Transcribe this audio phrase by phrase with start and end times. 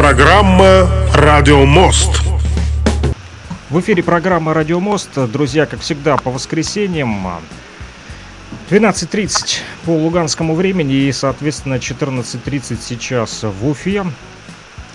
[0.00, 2.22] программа «Радио Мост».
[3.68, 5.10] В эфире программа «Радио Мост».
[5.30, 7.28] Друзья, как всегда, по воскресеньям
[8.70, 14.06] 12.30 по луганскому времени и, соответственно, 14.30 сейчас в Уфе.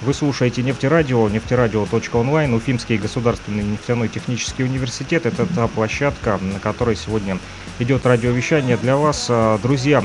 [0.01, 5.27] Вы слушаете Нефтерадио, нефтерадио.онлайн, Уфимский государственный нефтяной технический университет.
[5.27, 7.37] Это та площадка, на которой сегодня
[7.77, 9.29] идет радиовещание для вас.
[9.61, 10.03] Друзья,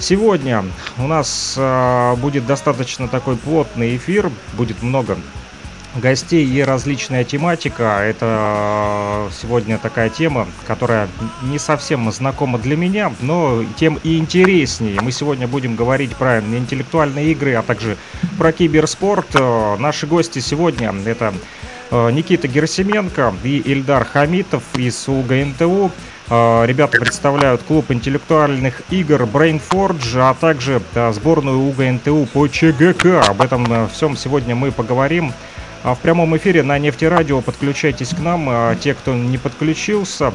[0.00, 0.64] Сегодня
[0.96, 5.18] у нас э, будет достаточно такой плотный эфир, будет много
[5.94, 8.00] гостей и различная тематика.
[8.02, 11.06] Это сегодня такая тема, которая
[11.42, 14.98] не совсем знакома для меня, но тем и интереснее.
[15.02, 17.98] Мы сегодня будем говорить про интеллектуальные игры, а также
[18.38, 19.26] про киберспорт.
[19.34, 21.34] Э, наши гости сегодня это
[21.90, 25.86] Никита Герасименко и Ильдар Хамитов из УГНТУ.
[25.86, 25.90] А,
[26.30, 30.80] ребята представляют клуб интеллектуальных игр Brainforge, а также
[31.12, 33.22] сборную УГНТУ по ЧГК.
[33.22, 35.32] Об этом э, всем сегодня мы поговорим.
[35.82, 38.46] А в прямом эфире на нефтерадио подключайтесь к нам.
[38.48, 40.32] А те, кто не подключился,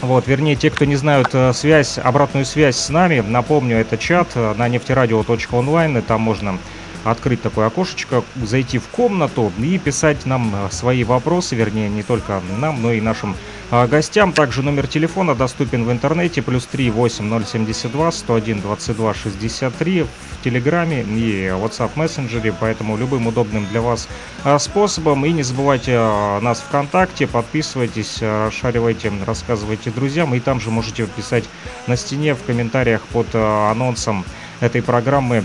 [0.00, 4.28] вот, вернее, те, кто не знают э, связь, обратную связь с нами, напомню, это чат
[4.36, 6.58] э, на нефтерадио.онлайн, и там можно
[7.04, 12.82] открыть такое окошечко, зайти в комнату и писать нам свои вопросы, вернее, не только нам,
[12.82, 13.34] но и нашим
[13.70, 14.32] а гостям.
[14.32, 20.08] Также номер телефона доступен в интернете, плюс 3 8072 101 22 63 в
[20.42, 24.08] Телеграме и WhatsApp мессенджере, поэтому любым удобным для вас
[24.42, 25.26] а, способом.
[25.26, 25.98] И не забывайте
[26.40, 28.22] нас ВКонтакте, подписывайтесь,
[28.58, 31.44] шаривайте, рассказывайте друзьям, и там же можете писать
[31.86, 34.24] на стене в комментариях под анонсом
[34.60, 35.44] этой программы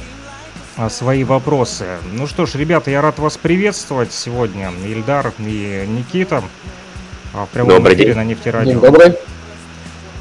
[0.90, 1.98] свои вопросы.
[2.12, 4.72] Ну что ж, ребята, я рад вас приветствовать сегодня.
[4.86, 6.44] Ильдар и Никита.
[7.34, 8.18] А, в прямом Добрый эфире день.
[8.18, 8.72] на нефтерадио.
[8.74, 9.16] День добрый.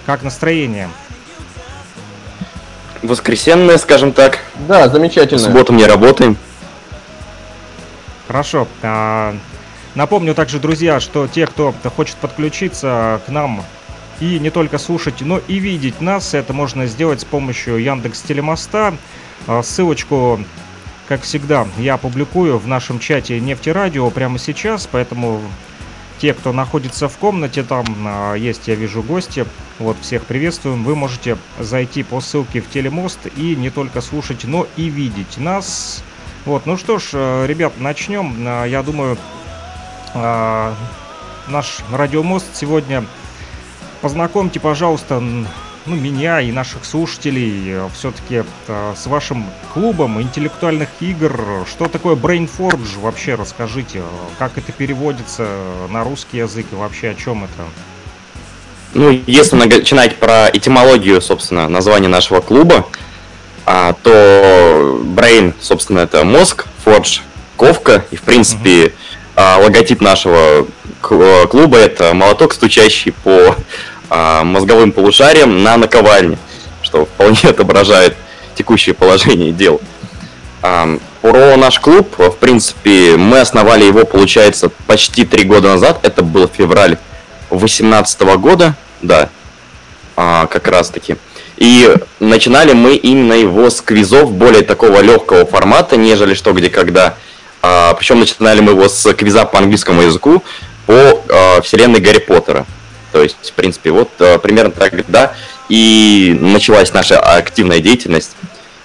[0.07, 0.89] Как настроение?
[3.03, 4.39] Воскресенное, скажем так.
[4.69, 5.41] Да, замечательно.
[5.41, 6.37] В субботу не работаем.
[8.27, 8.69] Хорошо.
[8.83, 9.35] А,
[9.95, 13.65] напомню также, друзья, что те, кто хочет подключиться к нам
[14.21, 18.95] и не только слушать, но и видеть нас, это можно сделать с помощью Яндекс Телемоста.
[19.47, 20.41] А, ссылочку,
[21.09, 25.41] как всегда, я публикую в нашем чате Нефтерадио прямо сейчас, поэтому
[26.19, 29.45] те, кто находится в комнате, там а, есть, я вижу, гости.
[29.81, 30.85] Вот, всех приветствуем.
[30.85, 36.05] Вы можете зайти по ссылке в Телемост и не только слушать, но и видеть нас.
[36.45, 38.37] Вот, ну что ж, э, ребят, начнем.
[38.47, 39.19] А, я думаю,
[40.15, 40.75] а,
[41.49, 43.05] наш радиомост сегодня
[44.01, 45.21] познакомьте, пожалуйста,
[45.87, 51.67] ну, меня и наших слушателей э, все-таки э, с вашим клубом интеллектуальных игр.
[51.69, 53.35] Что такое Brainforge вообще?
[53.35, 54.03] Расскажите,
[54.39, 55.49] как это переводится
[55.91, 57.65] на русский язык и вообще о чем это?
[58.95, 62.87] Ну, если начинать про этимологию, собственно, названия нашего клуба,
[63.65, 67.23] а, то Brain, собственно, это мозг, Forge—
[67.57, 68.93] ковка, и, в принципе,
[69.37, 69.63] uh-huh.
[69.63, 70.67] логотип нашего
[71.01, 73.57] клуба— это молоток, стучащий по
[74.15, 76.37] а, мозговым полушарием на наковальне,
[76.83, 78.15] что вполне отображает
[78.55, 79.81] текущее положение дел.
[80.61, 86.01] А, про наш клуб, в принципе, мы основали его, получается, почти три года назад.
[86.03, 86.99] Это был февраль
[87.49, 89.31] 2018 года, да,
[90.15, 91.17] а, как раз таки.
[91.57, 97.15] И начинали мы именно его с квизов более такого легкого формата, нежели что, где, когда.
[97.63, 100.43] Причем начинали мы его с квиза по английскому языку
[100.87, 102.67] по вселенной Гарри Поттера.
[103.13, 105.35] То есть, в принципе, вот э, примерно тогда
[105.69, 108.33] и началась наша активная деятельность,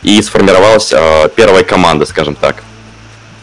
[0.03, 2.63] и сформировалась э, первая команда, скажем так.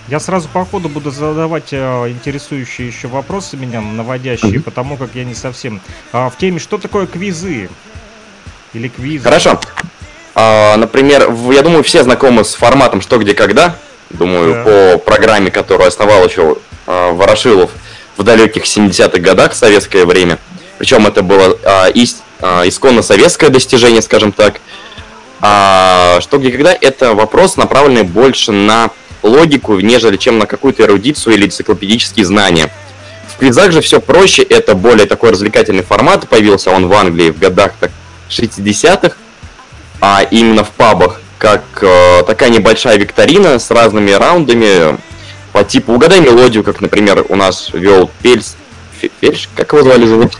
[0.08, 1.76] Я сразу по ходу буду задавать э,
[2.10, 5.80] интересующие еще вопросы меня, наводящие, потому как я не совсем
[6.12, 6.58] э, в теме.
[6.58, 7.70] Что такое квизы?
[8.74, 9.24] Или квизы?
[9.24, 9.58] Хорошо.
[10.34, 13.76] А, например, я думаю, все знакомы с форматом «Что, где, когда».
[14.10, 14.64] Думаю, да.
[14.64, 16.56] по программе, которую основал еще
[16.86, 17.70] э, Ворошилов
[18.16, 20.38] в далеких 70-х годах в советское время–
[20.84, 24.60] причем это было а, ис, а, исконно советское достижение, скажем так.
[25.40, 28.90] А, что где когда это вопрос, направленный больше на
[29.22, 32.70] логику, нежели чем на какую-то эрудицию или энциклопедические знания.
[33.34, 37.38] В квизах же все проще, это более такой развлекательный формат, появился он в Англии в
[37.38, 37.90] годах так,
[38.28, 39.16] 60-х,
[40.02, 44.98] а именно в пабах, как э, такая небольшая викторина с разными раундами
[45.54, 48.56] по типу «Угадай мелодию», как, например, у нас вел Пельс,
[49.22, 50.34] Фельш, как его звали, зовут?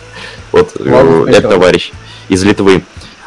[0.55, 1.91] Вот Ладно, этот товарищ
[2.29, 2.85] из Литвы.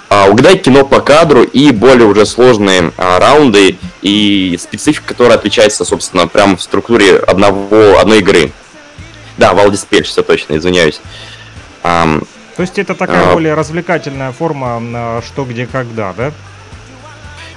[0.09, 5.83] А, угадать кино по кадру и более уже сложные а, раунды и специфика, которая отличается,
[5.83, 8.53] собственно, прямо в структуре одного, одной игры.
[9.37, 11.01] Да, Валдис Пельш, все точно, извиняюсь.
[11.83, 12.21] А,
[12.55, 16.31] То есть это такая а, более развлекательная форма на что, где, когда, да?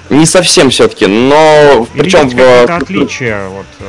[0.08, 2.64] Не совсем все-таки, но Или причем в...
[2.69, 3.84] отличия вот, э,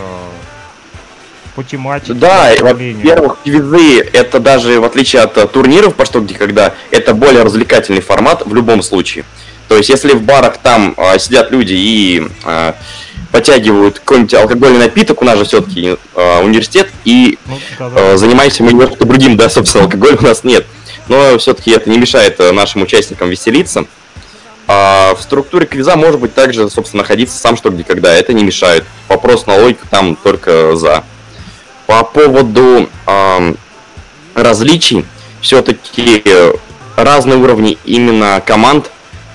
[1.55, 2.13] по тематике?
[2.13, 7.13] Да, во-первых, квизы это даже в отличие от э, турниров по что где когда, это
[7.13, 9.25] более развлекательный формат в любом случае.
[9.67, 12.73] То есть, если в барах там э, сидят люди и э,
[13.31, 18.13] подтягивают какой-нибудь алкогольный напиток, у нас же все-таки э, университет, и Ну, да-да.
[18.13, 20.65] э, занимаемся мы немножко другим, да, собственно, алкоголя у нас нет.
[21.07, 23.85] Но все-таки это не мешает э, нашим участникам веселиться.
[24.67, 28.13] А в структуре квиза может быть также, собственно, находиться сам что где когда.
[28.13, 28.85] Это не мешает.
[29.09, 31.03] Вопрос на логику там только за.
[31.91, 33.57] По поводу ам,
[34.33, 35.05] различий,
[35.41, 36.23] все-таки
[36.95, 38.89] разные уровни именно команд.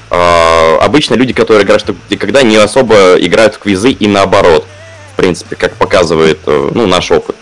[0.09, 4.67] А, обычно люди, которые играют что где когда, не особо играют в квизы и наоборот.
[5.13, 7.37] В принципе, как показывает э, ну, наш опыт.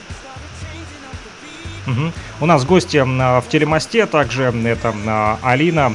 [1.87, 2.13] Мгм.
[2.41, 5.95] У нас гости а, в телемосте, также м, это а, Алина,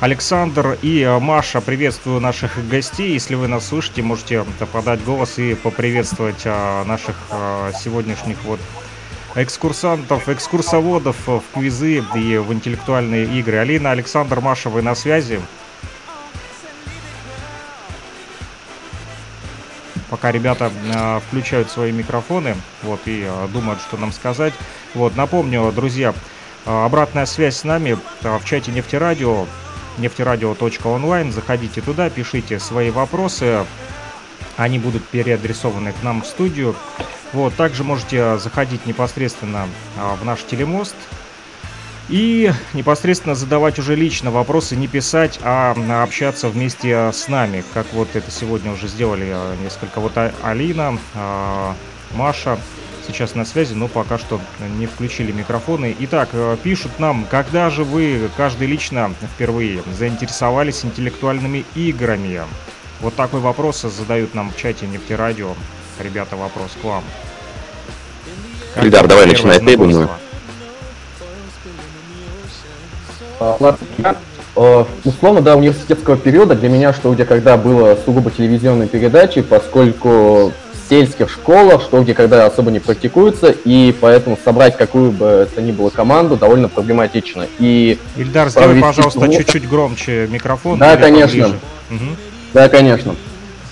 [0.00, 1.60] Александр и а, Маша.
[1.60, 3.12] Приветствую наших гостей.
[3.12, 7.16] Если вы нас слышите, можете м, подать голос и поприветствовать а, наших
[7.76, 8.60] сегодняшних вот
[9.34, 13.58] экскурсантов, экскурсоводов в квизы и в интеллектуальные игры.
[13.58, 15.40] Алина, Александр, Маша, вы на связи?
[20.10, 24.54] Пока ребята э, включают свои микрофоны, вот, и э, думают, что нам сказать.
[24.94, 26.14] Вот, напомню, друзья,
[26.64, 29.46] э, обратная связь с нами э, в чате нефтерадио,
[29.98, 31.32] нефтерадио.онлайн.
[31.32, 33.64] Заходите туда, пишите свои вопросы.
[34.56, 36.74] Они будут переадресованы к нам в студию.
[37.32, 40.96] Вот, также можете э, заходить непосредственно э, в наш телемост
[42.08, 47.62] и непосредственно задавать уже лично вопросы, не писать, а а, общаться вместе а, с нами,
[47.74, 50.00] как вот это сегодня уже сделали а, несколько.
[50.00, 51.74] Вот А- Алина, а,
[52.14, 52.58] Маша
[53.08, 54.40] сейчас на связи, но пока что
[54.78, 55.96] не включили микрофоны.
[56.00, 62.42] Итак, э, пишут нам, когда же вы, каждый лично впервые заинтересовались интеллектуальными играми?
[63.00, 65.54] Вот такой вопрос задают нам в чате Нефтерадио.
[65.98, 67.02] Ребята, вопрос к вам.
[68.74, 70.10] Как Ильдар, давай начинай ты, думаю.
[75.04, 80.52] условно, до университетского периода для меня что где когда было сугубо телевизионной передачей, поскольку
[80.88, 85.72] сельских школах что где когда особо не практикуется, и поэтому собрать какую бы это ни
[85.72, 87.46] было команду довольно проблематично.
[87.58, 89.38] И Ильдар, сделай, пожалуйста, турнир.
[89.38, 90.78] чуть-чуть громче микрофон.
[90.78, 91.44] Да, конечно.
[91.44, 91.60] поближе.
[91.90, 92.16] Мгм.
[92.54, 93.16] Да, конечно.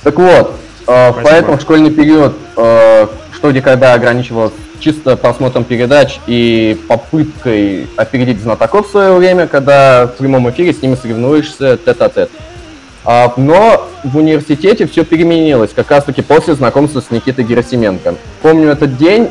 [0.02, 0.54] Так вот,
[0.86, 8.40] э, поэтому школьный период э, что где когда ограничивалось чисто просмотром передач и попыткой опередить
[8.40, 12.30] знатоков в свое время, когда в прямом эфире с ними соревнуешься тет-а-тет.
[12.34, 12.55] А,
[13.06, 18.16] но в университете все переменилось, как раз таки после знакомства с Никитой Герасименко.
[18.42, 19.28] Помню этот день,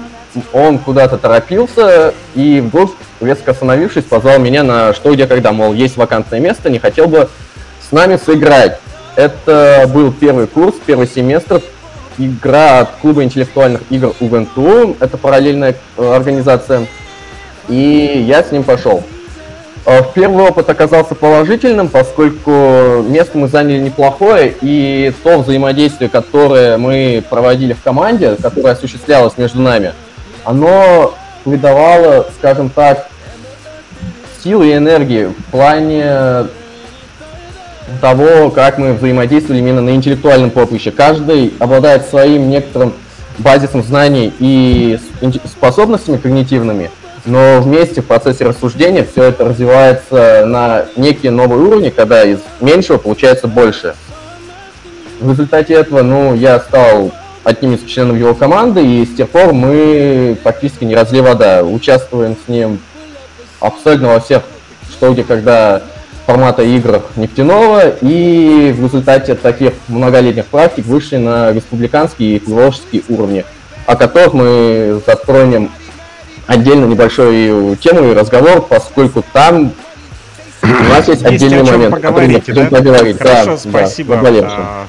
[0.54, 5.98] он куда-то торопился и вдруг, резко остановившись, позвал меня на что, где, когда, мол, есть
[5.98, 7.30] вакантное место, не хотел бы
[7.88, 8.80] с нами сыграть.
[9.16, 11.62] Это был первый курс, первый семестр,
[12.18, 16.88] игра от клуба интеллектуальных игр УВНТУ, это параллельная э, организация,
[17.70, 19.04] и я с ним пошел.
[19.86, 27.24] Э, первый опыт оказался положительным, поскольку место мы заняли неплохое, и то взаимодействие, которое мы
[27.30, 29.94] проводили в команде, которое осуществлялось между нами,
[30.44, 31.14] оно
[31.44, 33.08] придавало, скажем так,
[34.44, 36.48] силы и энергии в плане
[38.02, 40.90] того, как мы взаимодействовали именно на интеллектуальном поприще.
[40.90, 42.94] Каждый обладает своим некоторым
[43.38, 44.98] базисом знаний и
[45.46, 46.90] способностями когнитивными,
[47.26, 52.98] но вместе в процессе рассуждения все это развивается на некие новые уровни, когда из меньшего
[52.98, 53.96] получается больше.
[55.20, 57.12] В результате этого, ну, я стал
[57.44, 61.64] одним из членов его команды, и с тех пор мы практически не разли вода.
[61.64, 62.80] Участвуем с ним
[63.60, 64.44] абсолютно во всех,
[64.92, 65.82] что где, когда
[66.26, 73.46] формата игр нефтяного, и в результате таких многолетних практик вышли на республиканские и приволжские уровни,
[73.86, 75.72] о которых мы затронем
[76.48, 79.74] отдельно небольшую тему и разговор, поскольку там
[80.62, 82.66] у нас есть, Есть отдельный момент, который мы поговорить, хотим да?
[82.78, 83.18] поговорить.
[83.18, 84.88] Хорошо, Да, спасибо да, а,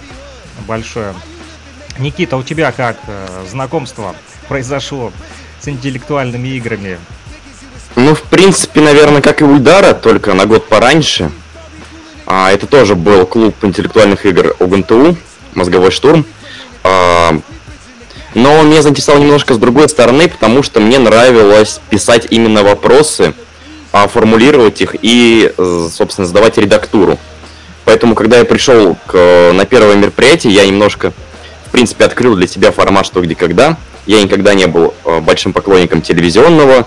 [0.67, 1.15] большое.
[1.99, 4.15] Никита, у тебя как э, знакомство
[4.49, 5.13] произошло
[5.61, 6.99] с интеллектуальными играми?
[7.95, 11.31] Ну, в принципе, наверное, как и у Ильдара, только на год пораньше.
[12.27, 15.17] А, это тоже был клуб интеллектуальных игр УГНТУ,
[15.55, 16.27] «Мозговой штурм».
[16.85, 17.39] А,
[18.37, 23.33] но меня заинтересовал немножко с другой стороны, потому что мне нравилось писать именно вопросы,
[23.93, 27.19] а, формулировать их и, собственно, задавать редактуру.
[27.87, 31.14] Поэтому, когда я пришел к, на первое мероприятие, я немножко,
[31.66, 33.78] в принципе, открыл для себя формат «Что, где, когда».
[34.05, 36.87] Я никогда не был э, большим поклонником телевизионного,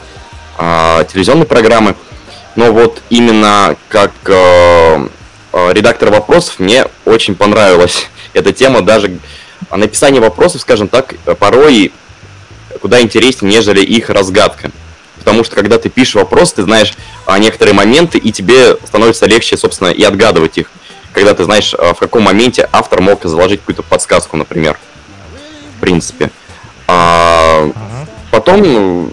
[0.55, 1.95] а, телевизионной программы.
[2.55, 4.11] Но вот именно как
[5.51, 9.17] редактора вопросов, мне очень понравилась эта тема, даже
[9.77, 11.91] написание вопросов, скажем так, порой
[12.81, 14.71] куда интереснее, нежели их разгадка.
[15.17, 16.93] Потому что когда ты пишешь вопрос, ты знаешь
[17.25, 20.71] а, некоторые моменты, и тебе становится легче, собственно, и отгадывать их.
[21.13, 24.77] Когда ты знаешь, а, в каком моменте автор мог заложить какую-то подсказку, например.
[25.77, 26.31] В принципе.
[26.87, 27.69] А,
[28.31, 29.11] потом,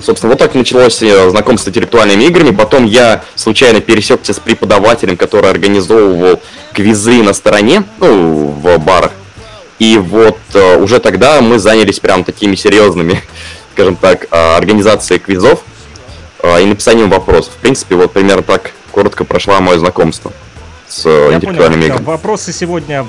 [0.00, 2.50] собственно, вот так началось э, знакомство с интеллектуальными играми.
[2.50, 6.40] Потом я случайно пересекся с преподавателем, который организовывал
[6.72, 9.12] квизы на стороне, ну, в барах.
[9.80, 13.22] И вот э, уже тогда мы занялись прям такими серьезными,
[13.72, 15.64] скажем так, э, организацией квизов
[16.42, 17.54] э, и написанием вопросов.
[17.54, 20.32] В принципе, вот примерно так коротко прошло мое знакомство
[20.86, 22.04] с Я интеллектуальными понял, играми.
[22.04, 23.06] Вопросы сегодня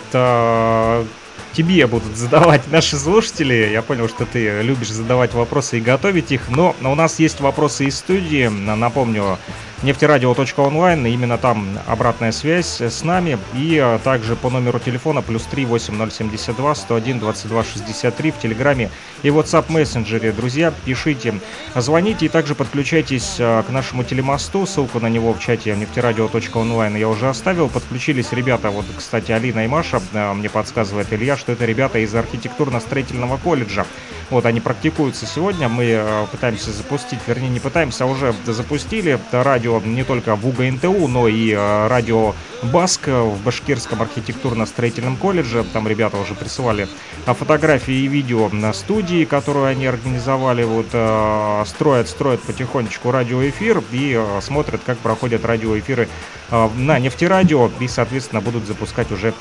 [1.54, 3.70] тебе будут задавать наши слушатели.
[3.72, 7.86] Я понял, что ты любишь задавать вопросы и готовить их, но у нас есть вопросы
[7.86, 8.48] из студии.
[8.48, 9.38] Напомню,
[9.84, 15.66] нефтерадио.онлайн, именно там обратная связь с нами, и а, также по номеру телефона плюс 3
[15.66, 18.92] 8072 101 22 63 в Телеграме
[19.24, 20.32] и WhatsApp мессенджере.
[20.32, 21.36] Друзья, пишите,
[21.76, 27.08] звоните и также подключайтесь а, к нашему телемосту, ссылку на него в чате нефтерадио.онлайн я
[27.08, 31.66] уже оставил, подключились ребята, вот, кстати, Алина и Маша, а, мне подсказывает Илья, что это
[31.66, 33.86] ребята из архитектурно-строительного колледжа.
[34.30, 40.06] Вот, они практикуются сегодня, мы пытаемся запустить, вернее, не пытаемся, а уже запустили радио не
[40.06, 45.66] только в УГНТУ, но и радио Баск в Башкирском архитектурно-строительном колледже.
[45.74, 46.88] Там ребята уже присылали
[47.26, 50.64] фотографии и видео на студии, которую они организовали.
[50.64, 56.08] Вот э, строят, строят потихонечку радиоэфир и смотрят, как проходят радиоэфиры
[56.50, 59.34] на нефтерадио и, соответственно, будут запускать уже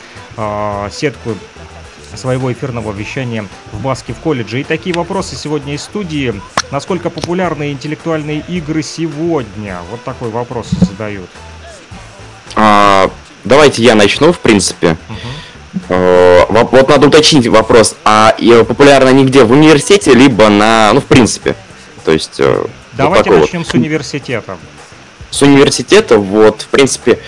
[0.93, 1.35] сетку
[2.17, 4.61] своего эфирного вещания в Баске в колледже.
[4.61, 6.35] И такие вопросы сегодня из студии.
[6.71, 9.79] Насколько популярны интеллектуальные игры сегодня?
[9.91, 11.29] Вот такой вопрос задают.
[12.55, 13.11] А,
[13.45, 14.91] давайте я начну, в принципе.
[15.09, 15.19] Угу.
[15.91, 17.97] Вот, вот надо уточнить вопрос.
[18.05, 18.35] А
[18.69, 19.45] популярны они где?
[19.45, 20.93] В университете, либо на...
[20.93, 21.57] Ну, в принципе.
[22.05, 22.39] То есть...
[22.39, 23.69] Э, давайте вот начнем вот.
[23.69, 24.57] с университета.
[25.31, 27.19] С университета, вот, в принципе,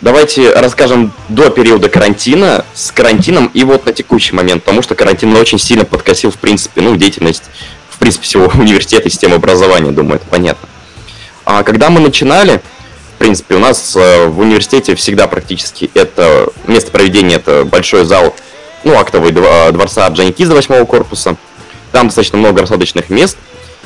[0.00, 5.36] Давайте расскажем до периода карантина, с карантином и вот на текущий момент, потому что карантин
[5.36, 7.42] очень сильно подкосил, в принципе, ну, деятельность,
[7.90, 10.66] в принципе, всего университета и системы образования, думаю, это понятно.
[11.44, 12.62] А когда мы начинали,
[13.20, 18.34] принципе, у нас э, в университете всегда практически это место проведения, это большой зал,
[18.82, 21.36] ну, актовый дворца Джаникиза 8 корпуса.
[21.92, 23.36] Там достаточно много рассадочных мест.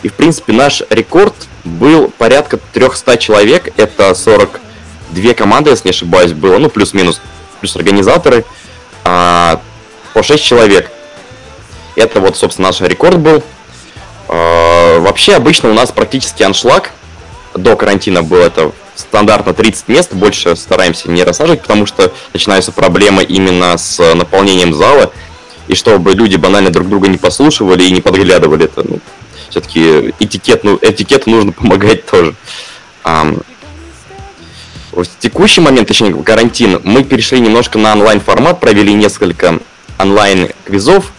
[0.04, 4.60] И, в принципе, наш рекорд был порядка 300 человек, это 40
[5.10, 7.20] две команды, если не ошибаюсь, было, ну, плюс-минус,
[7.60, 8.44] плюс организаторы,
[9.02, 9.60] а,
[10.12, 10.92] по 6 человек.
[11.96, 13.42] Это вот, собственно, наш рекорд был.
[14.28, 16.92] А, вообще, обычно у нас практически аншлаг.
[17.54, 23.22] До карантина был это стандартно 30 мест, больше стараемся не рассаживать, потому что начинаются проблемы
[23.22, 25.12] именно с наполнением зала,
[25.68, 28.98] и чтобы люди банально друг друга не послушивали и не подглядывали, это, ну,
[29.48, 32.34] все-таки этикет, ну, этикету нужно помогать тоже.
[34.92, 39.58] В текущий момент, точнее, карантин, мы перешли немножко на онлайн-формат, провели несколько
[39.98, 41.12] онлайн-квизов,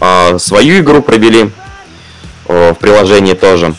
[0.00, 1.50] э, свою игру провели
[2.48, 3.74] э, в приложении тоже.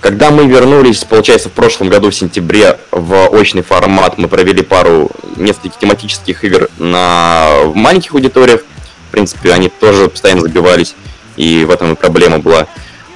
[0.00, 5.10] Когда мы вернулись, получается, в прошлом году, в сентябре, в очный формат, мы провели пару
[5.36, 8.62] нескольких тематических игр на в маленьких аудиториях.
[9.08, 10.94] В принципе, они тоже постоянно забивались,
[11.36, 12.66] и в этом и проблема была.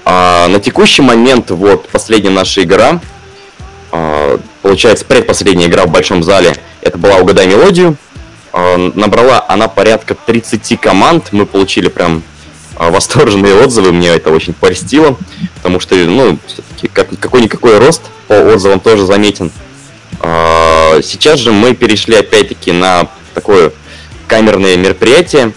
[0.05, 3.01] А на текущий момент, вот, последняя наша игра,
[3.91, 7.97] а, получается, предпоследняя игра в большом зале, это была «Угадай мелодию».
[8.53, 12.23] А, набрала она порядка 30 команд, мы получили прям
[12.77, 15.17] восторженные отзывы, мне это очень польстило,
[15.57, 19.51] потому что, ну, все-таки как, какой-никакой рост по отзывам тоже заметен.
[20.21, 23.73] Сейчас же мы перешли опять-таки на такое
[24.27, 25.53] камерное мероприятие.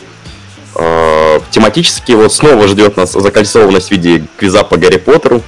[1.51, 5.41] Тематически вот снова ждет нас закольцованность в виде квиза по Гарри Поттеру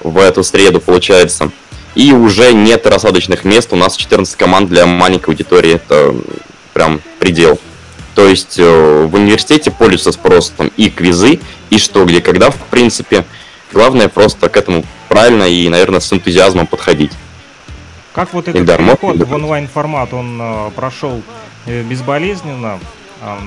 [0.00, 1.50] в эту среду, получается.
[1.94, 3.72] И уже нет рассадочных мест.
[3.72, 5.74] У нас 14 команд для маленькой аудитории.
[5.74, 6.14] Это
[6.72, 7.60] прям предел.
[8.14, 11.40] То есть э, в университете пользуются спросом и квизы,
[11.70, 13.24] и что, где, когда, в принципе.
[13.72, 17.12] Главное просто к этому правильно и, наверное, с энтузиазмом подходить.
[18.12, 21.22] Как вот этот Ильдар, переход в онлайн-формат, он э, прошел
[21.64, 22.78] э, безболезненно?
[23.22, 23.38] Э,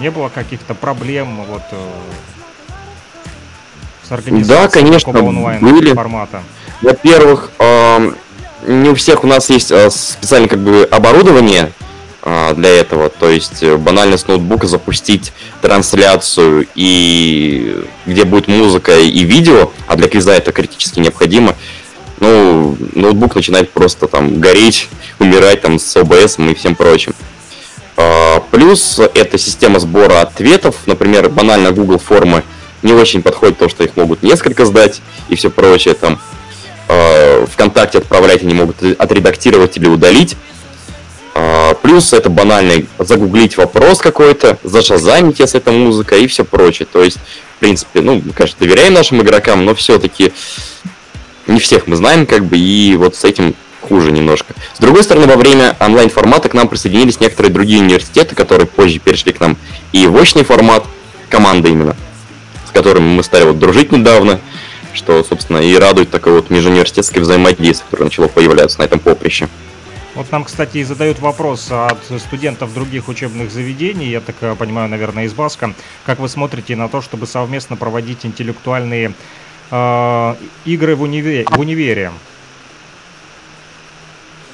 [0.00, 1.62] не было каких-то проблем вот,
[4.02, 6.42] с организацией да, конечно, онлайн-формата?
[6.80, 7.50] Во-первых,
[8.66, 11.70] не у всех у нас есть специальное как бы оборудование
[12.54, 19.24] для этого, то есть э, банально с ноутбука запустить трансляцию и где будет музыка и
[19.24, 21.56] видео, а для квиза это критически необходимо.
[22.18, 27.14] ну, ноутбук начинает просто там гореть, умирать там с ОБС и всем прочим.
[27.96, 32.42] А, плюс это система сбора ответов, например, банально Google формы
[32.82, 35.94] не очень подходит то, что их могут несколько сдать и все прочее.
[35.94, 36.18] Там
[36.88, 40.36] э, ВКонтакте отправлять они могут отредактировать или удалить.
[41.34, 46.86] Э, плюс это банальный загуглить вопрос какой-то, зашазамить, если это музыка и все прочее.
[46.90, 47.18] То есть,
[47.56, 50.32] в принципе, ну, мы, конечно, доверяем нашим игрокам, но все-таки
[51.46, 54.54] не всех мы знаем, как бы, и вот с этим хуже немножко.
[54.74, 59.32] С другой стороны, во время онлайн-формата к нам присоединились некоторые другие университеты, которые позже перешли
[59.32, 59.56] к нам,
[59.92, 60.84] и в очный формат,
[61.28, 61.96] команда именно,
[62.68, 64.40] с которыми мы стали вот дружить недавно,
[64.92, 69.48] что, собственно, и радует такое вот межуниверситетское взаимодействие, которое начало появляться на этом поприще.
[70.14, 74.88] Вот нам, кстати, и задают вопрос от студентов других учебных заведений, я так э, понимаю,
[74.88, 75.72] наверное, из Баска.
[76.04, 79.12] Как вы смотрите на то, чтобы совместно проводить интеллектуальные
[79.70, 81.44] э, игры в, универ...
[81.48, 82.10] в универе?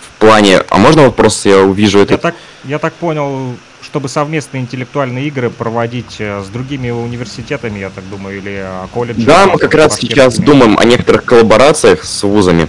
[0.03, 0.59] В плане...
[0.69, 2.15] А можно вопрос, я увижу это?
[2.15, 2.35] Я так,
[2.65, 8.39] я так понял, чтобы совместные интеллектуальные игры проводить э, с другими университетами, я так думаю,
[8.39, 9.25] или э, колледжами.
[9.25, 12.69] Да, мы как раз сейчас думаем о некоторых коллаборациях с вузами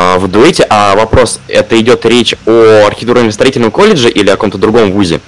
[0.00, 0.66] а, в дуэте.
[0.70, 5.20] А вопрос, это идет речь о архитектурно-строительном колледже или о каком-то другом вузе?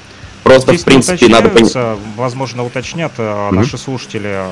[0.42, 1.76] Просто, Здесь в принципе, надо понять.
[2.16, 3.50] Возможно, уточнят mm-hmm.
[3.52, 4.44] наши слушатели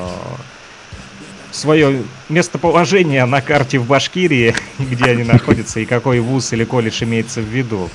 [1.51, 7.41] свое местоположение на карте в Башкирии, где они находятся, и какой вуз или колледж имеется
[7.41, 7.89] в виду.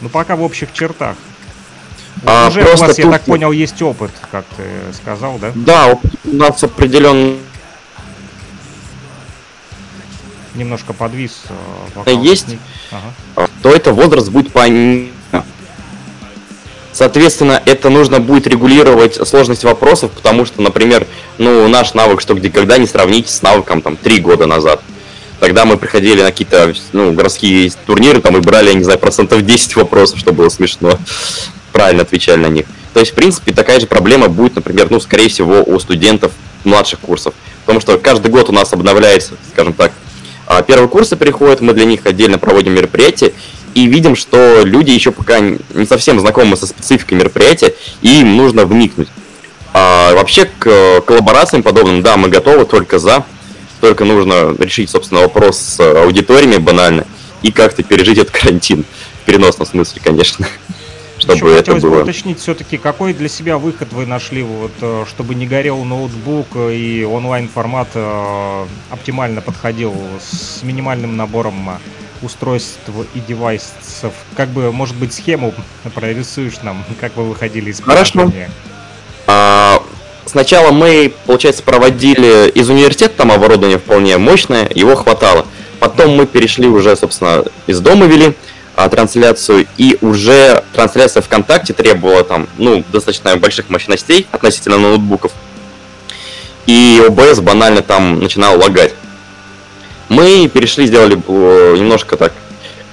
[0.00, 1.16] Ну, пока в общих чертах.
[2.24, 2.98] А, Уже у вас, тут...
[2.98, 4.62] я так понял, есть опыт, как ты
[4.94, 5.52] сказал, да?
[5.54, 7.36] Да, у нас определенно
[10.56, 11.42] немножко подвис.
[12.04, 12.46] Э, есть,
[12.90, 13.48] ага.
[13.62, 14.66] то это возраст будет по
[16.96, 22.48] Соответственно, это нужно будет регулировать сложность вопросов, потому что, например, ну, наш навык что где
[22.48, 24.80] когда не сравнить с навыком там три года назад.
[25.38, 29.44] Тогда мы приходили на какие-то ну, городские турниры, там и брали, я не знаю, процентов
[29.44, 30.98] 10 вопросов, что было смешно.
[31.70, 32.64] Правильно отвечали на них.
[32.94, 36.32] То есть, в принципе, такая же проблема будет, например, ну, скорее всего, у студентов
[36.64, 37.34] младших курсов.
[37.66, 39.92] Потому что каждый год у нас обновляется, скажем так,
[40.62, 43.32] первые курсы приходят, мы для них отдельно проводим мероприятия,
[43.74, 48.64] и видим, что люди еще пока не совсем знакомы со спецификой мероприятия, и им нужно
[48.64, 49.08] вникнуть.
[49.74, 53.24] А вообще к коллаборациям подобным, да, мы готовы только за,
[53.82, 57.06] только нужно решить, собственно, вопрос с аудиториями банально
[57.42, 58.84] и как-то пережить этот карантин.
[59.22, 60.46] В переносном смысле, конечно.
[61.26, 61.90] Чтобы Еще это хотелось было...
[61.90, 66.46] бы уточнить все-таки, какой для себя выход вы нашли, вот, э, чтобы не горел ноутбук
[66.56, 71.80] и онлайн формат э, оптимально подходил с минимальным набором
[72.22, 72.78] устройств
[73.14, 74.12] и девайсов.
[74.36, 75.52] Как бы, может быть, схему
[75.94, 78.48] прорисуешь нам, как вы выходили из положения?
[79.26, 79.82] А,
[80.26, 85.46] сначала мы, получается, проводили из университета, там оборудование вполне мощное, его хватало.
[85.80, 88.34] Потом мы перешли уже, собственно, из дома вели
[88.76, 95.32] а, трансляцию, и уже трансляция ВКонтакте требовала там, ну, достаточно больших мощностей относительно ноутбуков.
[96.66, 98.92] И OBS банально там начинал лагать.
[100.08, 102.32] Мы перешли, сделали э, немножко так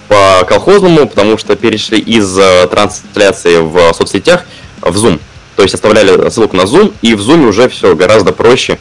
[0.08, 4.46] по колхозному, потому что перешли из э, трансляции в соцсетях
[4.82, 5.20] в Zoom.
[5.56, 8.80] То есть оставляли ссылку на Zoom, и в Zoom уже все гораздо проще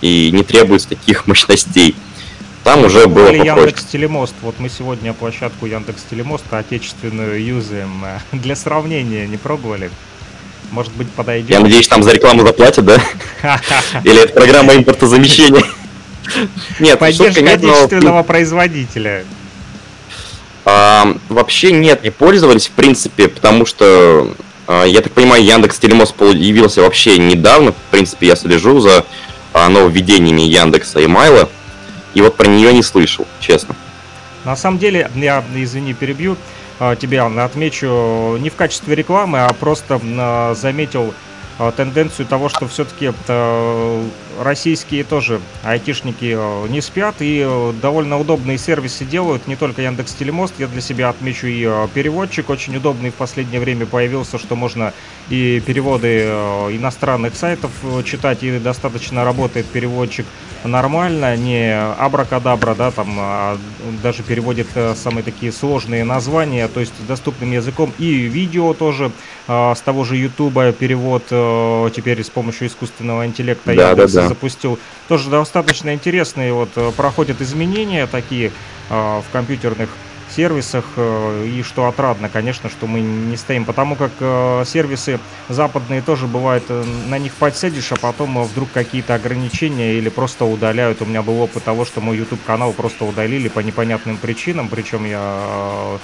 [0.00, 1.96] и не требуется таких мощностей.
[2.64, 3.46] Там уже было попроще.
[3.46, 4.34] Яндекс Телемост.
[4.42, 8.04] Вот мы сегодня площадку Яндекс Телемоста отечественную юзаем.
[8.32, 9.90] Для сравнения не пробовали?
[10.70, 11.50] Может быть, подойдет?
[11.50, 13.02] Я надеюсь, там за рекламу заплатят, да?
[14.04, 15.64] Или это программа импортозамещения?
[16.78, 18.24] Нет, поддержка нет, отечественного но...
[18.24, 19.24] производителя.
[20.64, 24.32] А, вообще нет, не пользовались, в принципе, потому что,
[24.68, 27.72] а, я так понимаю, Яндекс Телемост появился вообще недавно.
[27.72, 29.04] В принципе, я слежу за
[29.52, 31.48] а, нововведениями Яндекса и Майла,
[32.14, 33.74] и вот про нее не слышал, честно.
[34.44, 36.36] На самом деле, я, извини, перебью
[36.80, 41.14] а, тебя, отмечу не в качестве рекламы, а просто а, заметил
[41.76, 44.08] тенденцию того, что все-таки э,
[44.40, 50.14] российские тоже айтишники э, не спят и э, довольно удобные сервисы делают, не только Яндекс
[50.14, 54.92] Телемост, я для себя отмечу и переводчик, очень удобный в последнее время появился, что можно
[55.28, 56.24] и переводы
[56.70, 57.70] иностранных сайтов
[58.04, 60.26] читать, и достаточно работает переводчик
[60.64, 63.58] нормально, не абракадабра, да, там а
[64.02, 69.12] даже переводит самые такие сложные названия, то есть доступным языком, и видео тоже
[69.46, 71.24] с того же Ютуба перевод
[71.94, 74.28] теперь с помощью искусственного интеллекта да, Яндекс да, да.
[74.28, 74.78] запустил.
[75.08, 78.52] Тоже достаточно интересные вот э, проходят изменения такие
[78.88, 79.90] э, в компьютерных
[80.34, 86.02] сервисах, э, и что отрадно, конечно, что мы не стоим, потому как э, сервисы западные
[86.02, 91.02] тоже бывает, э, на них подсядешь, а потом вдруг какие-то ограничения или просто удаляют.
[91.02, 95.98] У меня был опыт того, что мой YouTube-канал просто удалили по непонятным причинам, причем я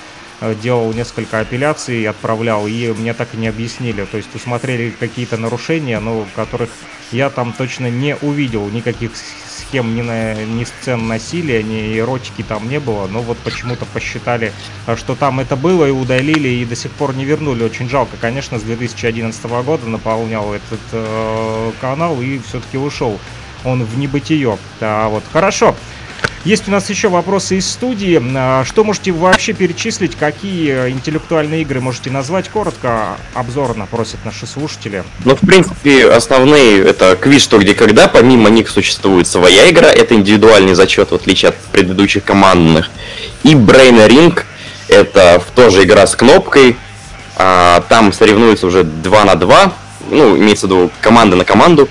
[0.63, 4.05] делал несколько апелляций, отправлял, и мне так и не объяснили.
[4.05, 6.71] То есть усмотрели какие-то нарушения, но которых
[7.11, 8.69] я там точно не увидел.
[8.69, 13.85] Никаких схем ни, на, ни сцен насилия, ни эротики там не было, но вот почему-то
[13.87, 14.53] посчитали,
[14.87, 17.65] а, что там это было и удалили, и до сих пор не вернули.
[17.65, 23.19] Очень жалко, конечно, с 2011 года наполнял этот э, канал и все-таки ушел
[23.65, 24.57] он в небытие.
[24.81, 25.75] Да, вот, хорошо.
[26.45, 28.23] Есть у нас еще вопросы из студии.
[28.37, 30.15] А, что можете вообще перечислить?
[30.15, 33.17] Какие интеллектуальные игры можете назвать коротко?
[33.35, 35.03] Обзорно просят наши слушатели.
[35.25, 38.09] Ну, в принципе, основные это квиз «Что, где, когда».
[38.09, 39.89] Помимо них существует своя игра.
[39.89, 42.91] Это индивидуальный зачет, в отличие от предыдущих командных.
[43.43, 44.41] И Brain Ring.
[44.87, 46.77] Это тоже игра с кнопкой.
[47.37, 49.73] А, там соревнуются уже 2 на 2.
[50.11, 51.89] Ну, имеется в виду команда на команду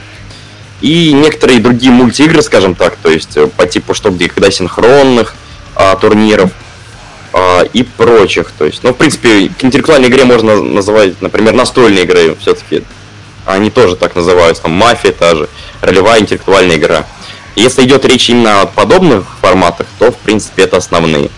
[0.81, 5.35] и некоторые другие мультиигры, скажем так, то есть э, по типу что где когда синхронных
[5.75, 6.51] а, турниров
[7.33, 8.51] а, и прочих.
[8.57, 12.83] То есть, ну, в принципе, к интеллектуальной игре можно называть, например, настольные игры все-таки.
[13.45, 15.47] Они тоже так называются, там мафия та же,
[15.81, 17.05] ролевая интеллектуальная игра.
[17.55, 21.29] Если идет речь именно о подобных форматах, то, в принципе, это основные.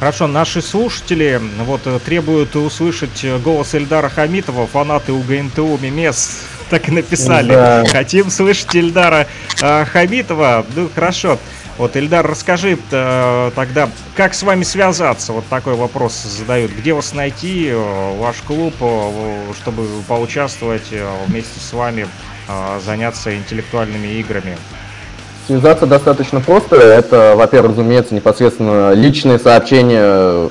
[0.00, 7.52] Хорошо, наши слушатели вот требуют услышать голос Эльдара Хамитова, фанаты УГНТУ Мимес так и написали.
[7.52, 7.84] Да.
[7.90, 9.26] Хотим слышать Ильдара
[9.60, 10.64] э, Хабитова.
[10.74, 11.38] Ну, хорошо.
[11.76, 15.32] Вот, Ильдар, расскажи э, тогда, как с вами связаться?
[15.32, 16.72] Вот такой вопрос задают.
[16.72, 22.06] Где вас найти, э, ваш клуб, э, чтобы поучаствовать э, вместе с вами,
[22.48, 24.58] э, заняться интеллектуальными играми?
[25.46, 26.76] Связаться достаточно просто.
[26.76, 30.50] Это, во-первых, разумеется, непосредственно личные сообщения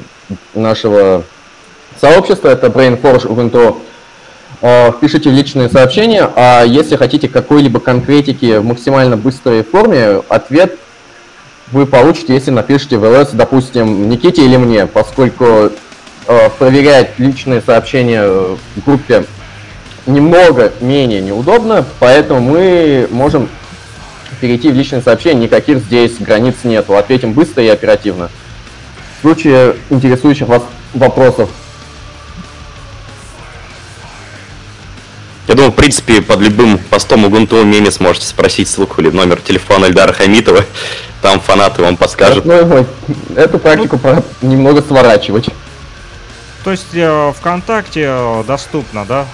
[0.56, 1.24] нашего
[2.02, 2.50] сообщества.
[2.50, 3.90] Это BrainForge Ubuntu Э,
[4.62, 10.78] пишите в личные сообщения, а если хотите какой-либо конкретики в максимально быстрой форме, ответ
[11.72, 18.26] вы получите, если напишите в ЛС, допустим, Никите или мне, поскольку э, проверять личные сообщения
[18.28, 19.26] в группе
[20.08, 23.50] немного менее неудобно, поэтому мы можем
[24.42, 28.30] перейти в личные сообщения, никаких здесь границ нету, ответим быстро и оперативно.
[29.20, 31.50] В случае интересующих вас вопросов
[35.60, 40.14] Думаю, в принципе, под любым постом Ubuntu меме сможете спросить ссылку или номер телефона Эльдара
[40.14, 40.64] Хамитова.
[41.22, 42.46] Там фанаты вам подскажут.
[42.46, 42.86] Ну,
[43.36, 45.50] эту практику ну, немного сворачивать.
[46.64, 49.26] То есть э, ВКонтакте э, доступно, да?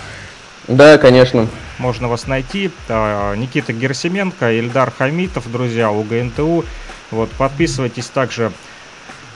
[0.68, 1.48] Да, конечно.
[1.78, 2.72] Можно вас найти.
[2.88, 6.66] Э, Никита Герсименко, Ильдар Хамитов, друзья, УГНТУ.
[7.12, 8.52] Вот, подписывайтесь также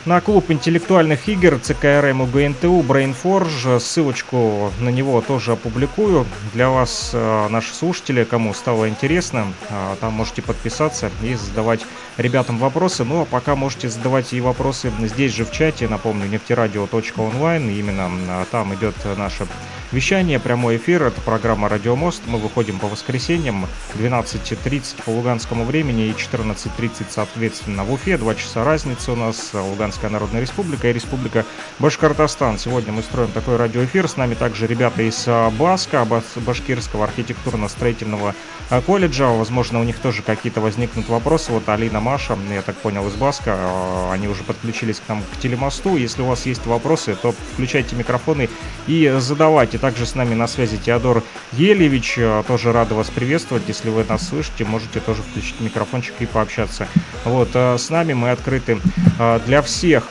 [0.06, 3.80] на клуб интеллектуальных игр ЦКРМ УГНТУ Brainforge.
[3.80, 6.26] Ссылочку на него тоже опубликую.
[6.54, 11.82] Для вас, э, наши слушатели, кому стало интересно, э, там можете подписаться и задавать
[12.18, 13.04] ребятам вопросы.
[13.04, 15.88] Ну а пока можете задавать и вопросы здесь же в чате.
[15.88, 17.70] Напомню, нефтерадио.онлайн.
[17.70, 19.48] Именно э, там идет наша
[19.92, 22.22] Вещание, прямой эфир, это программа «Радиомост».
[22.28, 28.20] Мы выходим по воскресеньям 12.30 по луганскому времени и 14.30, соответственно, в Уфе.
[28.20, 29.50] Два часа разницы у нас.
[29.52, 31.44] Луганская Народная Республика и Республика
[31.80, 32.60] Башкортостан.
[32.60, 34.08] Сегодня мы строим такой радиоэфир.
[34.08, 38.36] С нами также ребята из а, Баска, Башкирского архитектурно-строительного
[38.70, 39.30] а, колледжа.
[39.30, 41.52] Возможно, у них тоже какие-то возникнут вопросы.
[41.52, 45.40] Вот Алина, Маша, я так понял, из Баска, а, они уже подключились к нам к
[45.42, 45.96] телемосту.
[45.96, 48.50] Если у вас есть вопросы, то включайте микрофоны
[48.86, 52.16] и задавайте также с нами на связи Теодор Елевич.
[52.18, 53.64] Э, тоже рада вас приветствовать.
[53.68, 56.88] Если вы нас слышите, можете тоже включить микрофончик и пообщаться.
[57.26, 58.80] Вот, э, с нами мы открыты
[59.18, 60.04] э, для всех.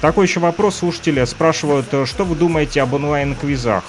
[0.00, 3.84] Такой еще вопрос слушатели спрашивают, что вы думаете об онлайн-квизах?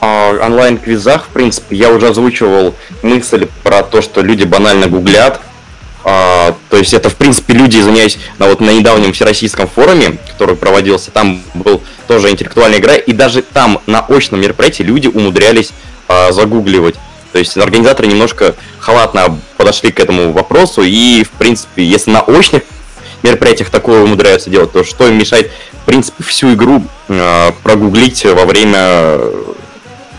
[0.00, 5.40] онлайн-квизах, в принципе, я уже озвучивал мысль про то, что люди банально гуглят,
[6.08, 10.54] а, то есть это, в принципе, люди, извиняюсь, на, вот, на недавнем всероссийском форуме, который
[10.54, 15.72] проводился, там был тоже интеллектуальная игра, и даже там на очном мероприятии люди умудрялись
[16.06, 16.94] а, загугливать.
[17.32, 22.62] То есть организаторы немножко халатно подошли к этому вопросу, и, в принципе, если на очных
[23.24, 25.50] мероприятиях такое умудряются делать, то что им мешает,
[25.82, 29.18] в принципе, всю игру э, прогуглить во время,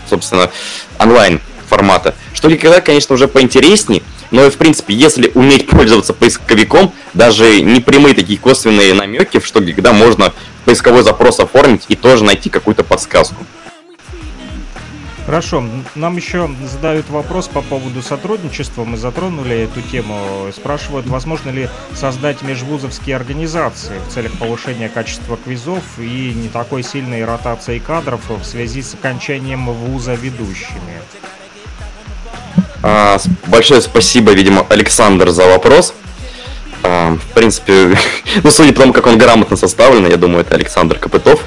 [0.06, 0.50] собственно,
[0.98, 2.14] онлайн формата.
[2.34, 8.14] Что никогда, конечно, уже поинтереснее, но и в принципе, если уметь пользоваться поисковиком, даже непрямые
[8.14, 10.32] такие косвенные намеки, что когда можно
[10.64, 13.44] поисковой запрос оформить и тоже найти какую-то подсказку.
[15.28, 15.62] Хорошо,
[15.94, 18.84] нам еще задают вопрос по поводу сотрудничества.
[18.84, 20.50] Мы затронули эту тему.
[20.56, 27.26] Спрашивают, возможно ли создать межвузовские организации в целях повышения качества квизов и не такой сильной
[27.26, 31.02] ротации кадров в связи с окончанием вуза ведущими.
[32.82, 35.94] А, большое спасибо, видимо, Александр за вопрос.
[36.82, 37.98] А, в принципе,
[38.42, 41.40] ну, судя по тому, как он грамотно составлен, я думаю, это Александр Копытов.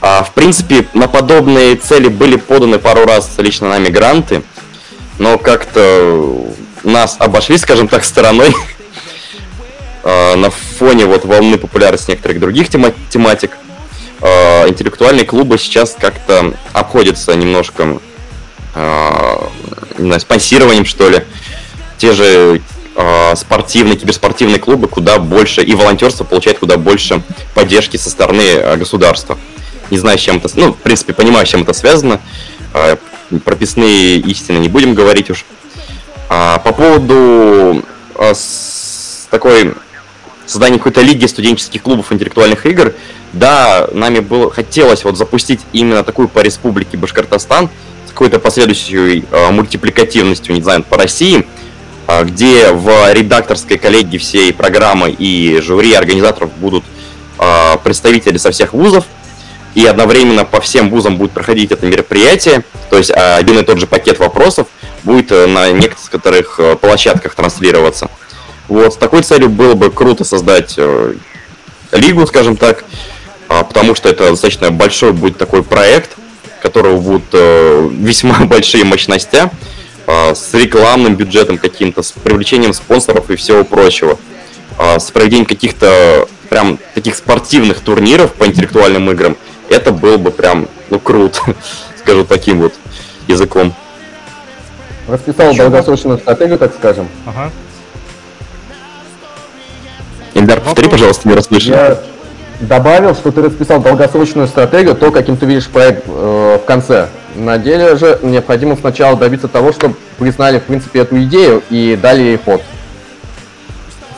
[0.00, 4.42] А, в принципе, на подобные цели были поданы пару раз лично нами гранты,
[5.18, 6.44] но как-то
[6.82, 8.54] нас обошли, скажем так, стороной
[10.04, 13.52] на фоне вот волны популярности некоторых других тема тематик.
[14.20, 17.98] Интеллектуальные клубы сейчас как-то обходятся немножко не
[18.74, 21.22] знаю, спонсированием, что ли.
[21.98, 22.60] Те же
[23.34, 27.22] спортивные, киберспортивные клубы куда больше, и волонтерство получает куда больше
[27.54, 29.36] поддержки со стороны государства
[29.90, 30.48] не знаю, с чем это...
[30.54, 32.20] Ну, в принципе, понимаю, с чем это связано.
[33.44, 35.44] Прописные истины не будем говорить уж.
[36.28, 37.82] А, по поводу
[39.30, 39.74] такой
[40.46, 42.94] создания какой-то лиги студенческих клубов интеллектуальных игр,
[43.32, 47.70] да, нами было хотелось вот запустить именно такую по республике Башкортостан
[48.14, 51.46] какой-то последующей э, мультипликативностью, не знаю, по России,
[52.06, 56.84] э, где в редакторской коллегии всей программы и жюри организаторов будут
[57.38, 59.04] э, представители со всех вузов,
[59.74, 63.86] и одновременно по всем вузам будет проходить это мероприятие, то есть один и тот же
[63.86, 64.68] пакет вопросов
[65.02, 68.08] будет э, на некоторых э, площадках транслироваться.
[68.68, 71.14] Вот, с такой целью было бы круто создать э,
[71.92, 72.84] лигу, скажем так,
[73.46, 76.12] потому что это достаточно большой будет такой проект,
[76.64, 77.24] которого будут
[77.92, 79.50] весьма большие мощности,
[80.06, 84.18] а, с рекламным бюджетом каким-то, с привлечением спонсоров и всего прочего,
[84.78, 89.36] с проведением каких-то прям таких спортивных турниров по интеллектуальным играм–
[89.68, 91.40] это было бы прям, ну, круто,
[91.98, 92.74] скажу таким вот
[93.28, 93.74] языком.
[95.08, 97.08] Расписал Еще долгосрочную стратегию, так скажем.
[97.26, 97.50] Ага.
[100.34, 101.72] Эльдар, повтори, пожалуйста, не расслышал.
[101.72, 101.98] Я
[102.60, 107.08] добавил, что ты расписал долгосрочную стратегию, то, каким ты видишь проект э, в конце.
[107.34, 112.22] На деле же необходимо сначала добиться того, чтобы признали, в принципе, эту идею и дали
[112.22, 112.62] ей ход.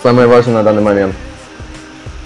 [0.03, 1.15] Самое важное на данный момент.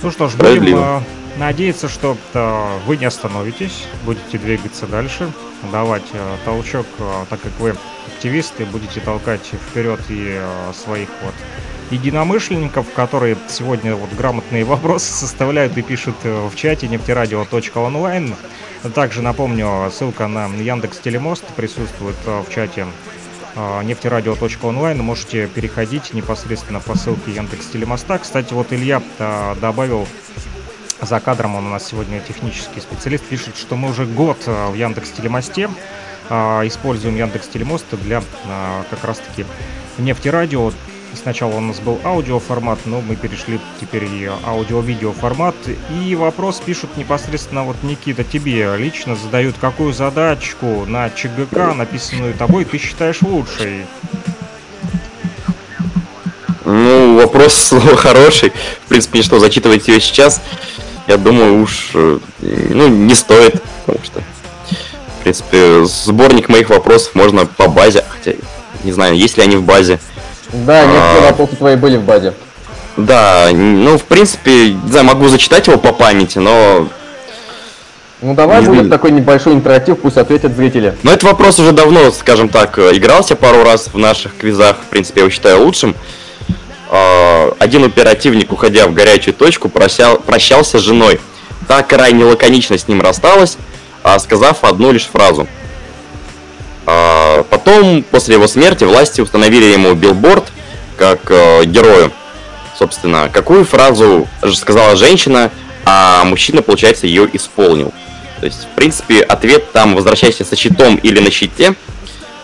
[0.03, 1.03] Ну что ж, будем
[1.37, 5.31] надеяться, что э, вы не остановитесь, будете двигаться дальше,
[5.73, 7.75] давать э, толчок, э, так как вы
[8.07, 10.41] активисты, будете толкать вперед и
[10.75, 11.35] своих вот
[11.91, 18.35] единомышленников, которые сегодня вот грамотные вопросы составляют и пишут в чате нефтерадио.онлайн.
[18.95, 22.87] Также напомню, ссылка на Яндекс Телемост присутствует в чате
[23.83, 24.99] нефтерадио.онлайн.
[24.99, 28.19] Можете переходить непосредственно по ссылке Яндекс Телемоста.
[28.19, 29.03] Кстати, вот Илья
[29.61, 30.07] добавил
[31.03, 34.75] за кадром он у нас сегодня технический специалист, пишет, что мы уже год э, в
[34.75, 35.71] Яндекс Телемосте
[36.29, 36.35] э,
[36.67, 39.47] используем Яндекс Телемост для э, как раз-таки
[39.97, 40.73] нефтерадио.
[41.15, 45.55] Сначала у нас был аудиоформат, но мы перешли теперь и аудио-видео формат.
[46.03, 52.65] И вопрос пишут непосредственно вот Никита тебе лично задают, какую задачку на ЧГК, написанную тобой,
[52.65, 53.85] ты считаешь лучшей?
[56.65, 58.53] Ну, вопрос хороший.
[58.85, 60.41] В принципе, что зачитывать ее сейчас
[61.11, 67.47] я думаю, уж э, ну, не стоит, потому что, в принципе, сборник моих вопросов можно
[67.47, 68.37] по базе, хотя
[68.85, 69.99] не знаю, есть ли они в базе.
[70.53, 72.35] Да, некоторые а, вопросы твои были в базе.
[72.97, 76.89] Да, ну, в принципе, знаю, могу зачитать его по памяти, но...
[78.21, 78.91] Ну, давай не будет знаю.
[78.91, 80.95] такой небольшой интерактив, пусть ответят зрители.
[81.03, 85.21] Но этот вопрос уже давно, скажем так, игрался пару раз в наших квизах, в принципе,
[85.21, 85.95] я его считаю лучшим.
[86.91, 91.21] Э, один оперативник, уходя в горячую точку, просял, прощался с женой.
[91.69, 93.57] Та крайне лаконично с ним рассталась,
[94.03, 95.47] а сказав одну лишь фразу.
[96.91, 100.51] Э, потом, после его смерти, власти установили ему билборд
[100.97, 102.13] как э, герою.
[102.79, 105.51] Собственно, какую фразу сказала женщина,
[105.85, 107.93] а мужчина, получается, ее исполнил.
[108.41, 111.75] То есть, в принципе, ответ там «возвращайся со щитом» или «на щите»,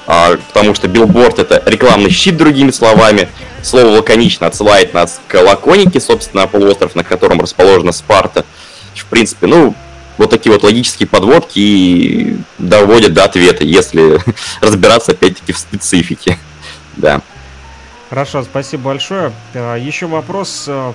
[0.06, 3.28] а, потому что билборд это рекламный щит, другими словами.
[3.62, 8.44] Слово лаконично отсылает нас к Лаконике, собственно, полуостров, на котором расположена Спарта.
[8.94, 9.74] В принципе, ну,
[10.18, 14.20] вот такие вот логические подводки и доводят до ответа, если
[14.60, 16.38] разбираться опять-таки в специфике.
[16.96, 17.20] Да.
[18.08, 19.32] Хорошо, спасибо большое.
[19.52, 20.92] Э, Еще вопрос э,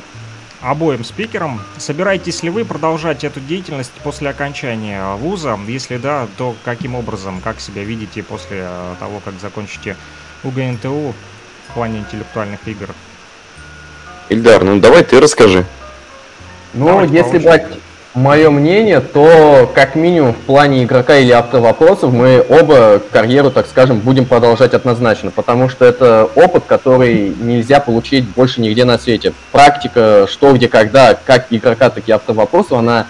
[0.61, 1.61] обоим спикерам.
[1.77, 5.59] Собираетесь ли вы продолжать эту деятельность после окончания вуза?
[5.67, 9.97] Если да, то каким образом, как себя видите после э, того, как закончите
[10.43, 11.13] УГНТУ
[11.67, 12.89] в плане интеллектуальных игр?
[14.29, 15.65] Ильдар, ну давай ты расскажи.
[16.73, 17.67] Ну, Давайте если брать
[18.13, 23.99] мое мнение, то как минимум в плане игрока или автовопросов мы оба карьеру, так скажем,
[23.99, 29.33] будем продолжать однозначно, потому что это опыт, который нельзя получить больше нигде на свете.
[29.51, 33.07] Практика, что, где, когда, как игрока, так и автовопросов, она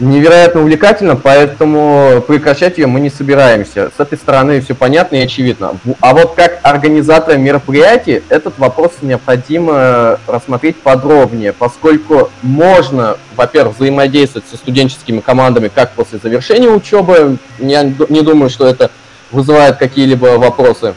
[0.00, 3.90] невероятно увлекательно, поэтому прекращать ее мы не собираемся.
[3.96, 5.76] С этой стороны все понятно и очевидно.
[6.00, 14.56] А вот как организатора мероприятий, этот вопрос необходимо рассмотреть подробнее, поскольку можно, во-первых, взаимодействовать со
[14.56, 18.90] студенческими командами как после завершения учебы, я не думаю, что это
[19.30, 20.94] вызывает какие-либо вопросы,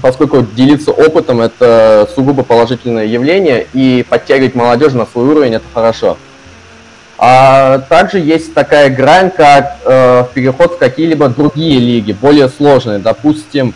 [0.00, 6.16] поскольку делиться опытом это сугубо положительное явление, и подтягивать молодежь на свой уровень это хорошо.
[7.18, 13.74] А также есть такая грань, как э, переход в какие-либо другие лиги, более сложные, допустим,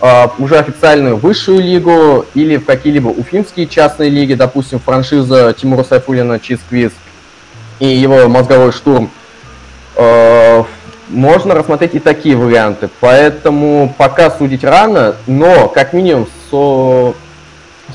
[0.00, 6.38] э, уже официальную высшую лигу или в какие-либо уфимские частные лиги, допустим, франшиза Тимура Сайфулина
[6.38, 6.92] Чисквиз
[7.80, 9.10] и его мозговой штурм.
[9.96, 10.62] Э,
[11.08, 17.14] можно рассмотреть и такие варианты, поэтому пока судить рано, но как минимум со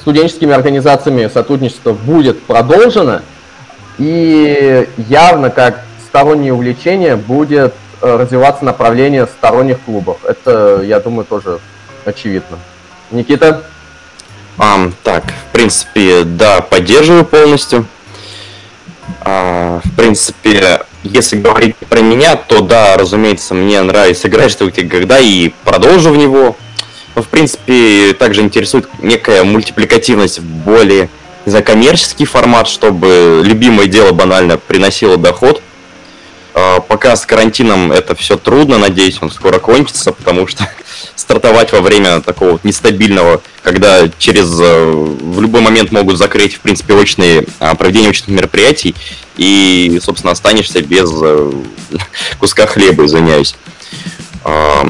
[0.02, 3.22] студенческими организациями сотрудничество будет продолжено–
[3.98, 10.18] и явно как стороннее увлечение будет э, развиваться направление сторонних клубов.
[10.26, 11.60] Это, я думаю, тоже
[12.06, 12.60] очевидно.
[13.12, 13.64] Никита?
[14.58, 17.86] Um, так, в принципе, да, поддерживаю полностью.
[19.24, 25.20] Uh, в принципе, если говорить про меня, то да, разумеется, мне нравится играть что когда
[25.20, 26.56] и продолжу в него.
[27.16, 31.10] Но, в принципе, также интересует некая мультипликативность более
[31.46, 35.62] за коммерческий формат, чтобы любимое дело банально приносило доход.
[36.54, 40.70] А, пока с карантином это все трудно, надеюсь, он скоро кончится, потому что
[41.16, 46.94] стартовать во время такого нестабильного, когда через э, в любой момент могут закрыть, в принципе,
[46.94, 48.96] очные а, проведение очных мероприятий,
[49.38, 51.52] и, собственно, останешься без э,
[52.40, 53.56] куска хлеба, извиняюсь.
[54.44, 54.86] А,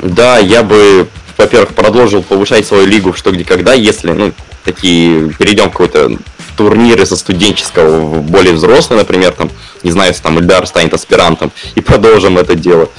[0.00, 4.32] да, я бы, во-первых, продолжил повышать свою лигу что где когда, если, ну,
[4.72, 6.18] такие, перейдем в какой-то
[6.56, 9.50] турниры со студенческого в более взрослый, например, там,
[9.82, 12.90] не знаю, если там Ильдар станет аспирантом, и продолжим это дело.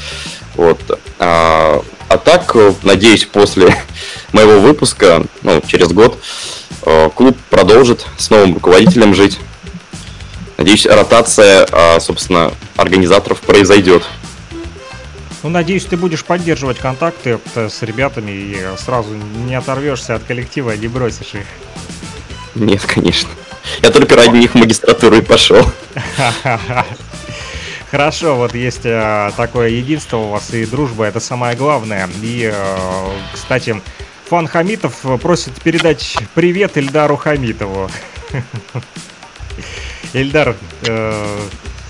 [0.55, 0.79] Вот.
[1.19, 3.75] А, а так, надеюсь, после
[4.33, 6.17] моего выпуска, ну, через год,
[6.83, 9.37] э, клуб продолжит с новым руководителем жить.
[10.57, 14.03] Надеюсь, ротация, а, собственно, организаторов произойдет.
[15.41, 20.75] Ну, надеюсь, ты будешь поддерживать контакты э, с ребятами и сразу не оторвешься от коллектива,
[20.75, 21.45] не бросишь их.
[22.55, 23.29] Нет, конечно.
[23.81, 25.63] Я только ради них в магистратуру и пошел.
[27.91, 32.07] Хорошо, вот есть э, такое единство у вас и дружба, это самое главное.
[32.21, 33.81] И, э, кстати,
[34.29, 37.89] Фан Хамитов просит передать привет Ильдару Хамитову.
[40.13, 41.39] Ильдар, э,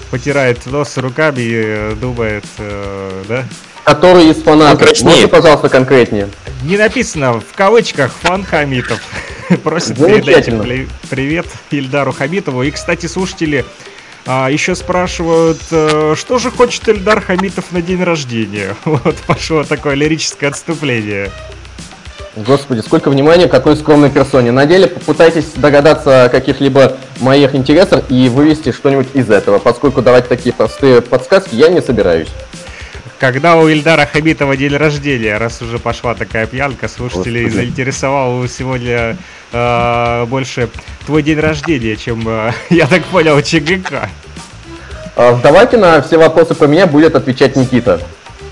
[0.09, 3.45] потирает нос руками и э, думает, э, да?
[3.83, 5.01] Который из фанатов.
[5.01, 6.29] Можете, пожалуйста, конкретнее?
[6.63, 8.99] Не написано в кавычках фан Хамитов.
[9.63, 10.45] Просит передать
[11.09, 12.63] привет Ильдару Хамитову.
[12.63, 13.65] И, кстати, слушатели
[14.25, 18.75] а, еще спрашивают, э, что же хочет Ильдар Хамитов на день рождения.
[18.85, 21.31] Вот пошло такое лирическое отступление.
[22.45, 24.51] Господи, сколько внимания какой скромной персоне.
[24.51, 30.29] На деле попытайтесь догадаться о каких-либо моих интересах и вывести что-нибудь из этого, поскольку давать
[30.29, 32.29] такие простые подсказки я не собираюсь.
[33.19, 37.65] Когда у Ильдара Хабитова день рождения, раз уже пошла такая пьянка, слушателей Господи.
[37.65, 39.17] заинтересовал сегодня
[39.51, 40.69] э, больше
[41.05, 44.09] твой день рождения, чем, э, я так понял, ЧГК.
[45.17, 47.99] А, давайте на все вопросы про меня будет отвечать Никита.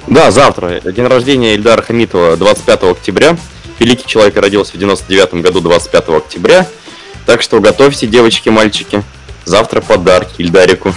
[0.08, 0.82] Да, завтра.
[0.82, 3.38] День рождения Ильдара Хамитова 25 октября.
[3.80, 6.68] Великий человек родился в 99 году 25 октября.
[7.26, 9.04] Так что готовьте, девочки, мальчики.
[9.46, 10.94] Завтра подарки Ильдарику.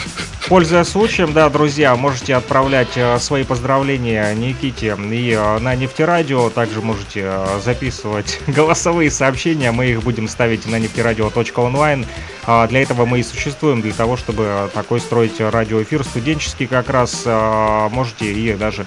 [0.48, 6.50] Пользуясь случаем, да, друзья, можете отправлять э, свои поздравления Никите и э, на нефтерадио.
[6.50, 9.70] Также можете э, записывать голосовые сообщения.
[9.70, 12.06] Мы их будем ставить на нефтерадио.онлайн.
[12.44, 17.24] А для этого мы и существуем, для того, чтобы такой строить радиоэфир студенческий как раз.
[17.92, 18.86] Можете и даже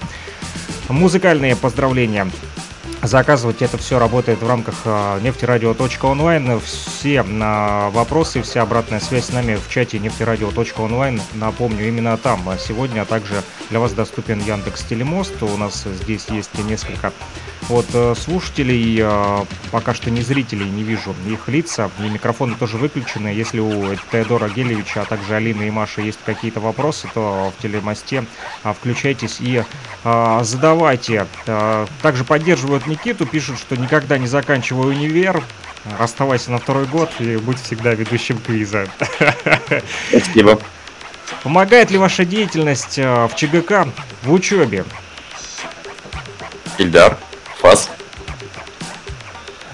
[0.88, 2.30] музыкальные поздравления
[3.06, 3.62] заказывать.
[3.62, 6.60] Это все работает в рамках а, нефтерадио.онлайн.
[6.60, 11.20] Все а, вопросы, вся обратная связь с нами в чате нефтерадио.онлайн.
[11.34, 15.42] Напомню, именно там сегодня а также для вас доступен Яндекс Телемост.
[15.42, 17.12] У нас здесь есть несколько
[17.70, 19.04] от э, слушателей.
[19.70, 21.90] Пока что не зрителей, не вижу их лица.
[22.00, 23.28] И микрофоны тоже выключены.
[23.28, 28.24] Если у Теодора Гелевича, а также Алины и Маши есть какие-то вопросы, то в телемосте
[28.62, 29.62] включайтесь и
[30.42, 31.26] задавайте.
[32.02, 35.42] Также поддерживают Никиту, пишут, что никогда не заканчиваю универ.
[35.98, 38.86] Оставайся на второй год и будь всегда ведущим квиза.
[40.10, 40.60] Спасибо.
[41.42, 43.88] Помогает ли ваша деятельность э, в ЧГК
[44.22, 44.84] в учебе?
[46.78, 47.16] Ильдар,
[47.58, 47.90] Фас.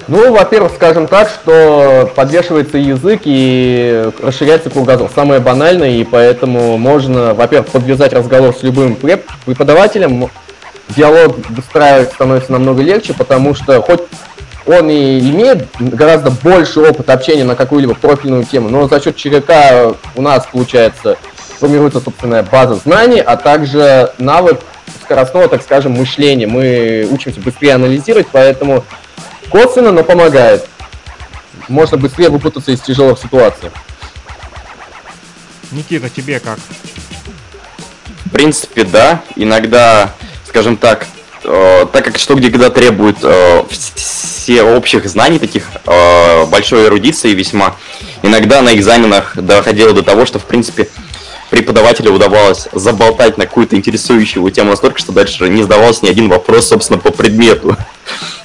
[0.08, 5.10] Ну, во-первых, скажем так, что подвешивается язык и расширяется кругозор.
[5.14, 10.30] Самое банальное, и поэтому можно, во-первых, подвязать разговор с любым преподавателем.
[10.96, 14.02] Диалог выстраивать становится намного легче, потому что хоть
[14.66, 19.94] он и имеет гораздо больше опыта общения на какую-либо профильную тему, но за счет ЧГК
[20.14, 21.16] у нас, получается,
[21.58, 24.60] формируется собственная база знаний, а также навык
[25.02, 26.46] скоростного, так скажем, мышления.
[26.46, 28.84] Мы учимся быстрее анализировать, поэтому
[29.50, 30.66] косвенно, но помогает.
[31.68, 33.70] Можно быстрее выпутаться из тяжелых ситуаций.
[35.72, 36.58] Никита, тебе как?
[38.24, 39.22] В принципе, да.
[39.36, 40.10] Иногда,
[40.50, 41.06] скажем так,
[41.44, 47.32] э, так как что где когда требует э, все общих знаний, таких э, большой эрудиции
[47.32, 47.76] весьма,
[48.22, 50.88] иногда на экзаменах доходило до того, что, в принципе,
[51.50, 56.68] преподавателю удавалось заболтать на какую-то интересующую тему настолько, что дальше не задавался ни один вопрос,
[56.68, 57.76] собственно, по предмету.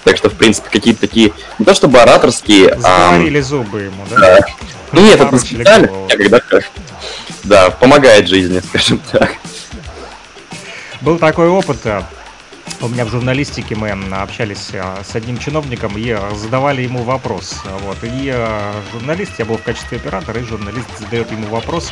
[0.04, 2.78] Так что, в принципе, какие-то такие, не то чтобы ораторские...
[2.80, 4.20] Заговорили а, зубы ему, да?
[4.20, 4.46] да.
[4.92, 6.40] Ну нет, это специально, когда
[7.44, 9.32] да, помогает жизни, скажем так.
[11.06, 11.86] Был такой опыт,
[12.86, 17.62] у меня в журналистике мы общались а, с одним чиновником и задавали ему вопрос.
[17.82, 17.98] Вот.
[18.04, 21.92] И а, журналист, я был в качестве оператора, и журналист задает ему вопрос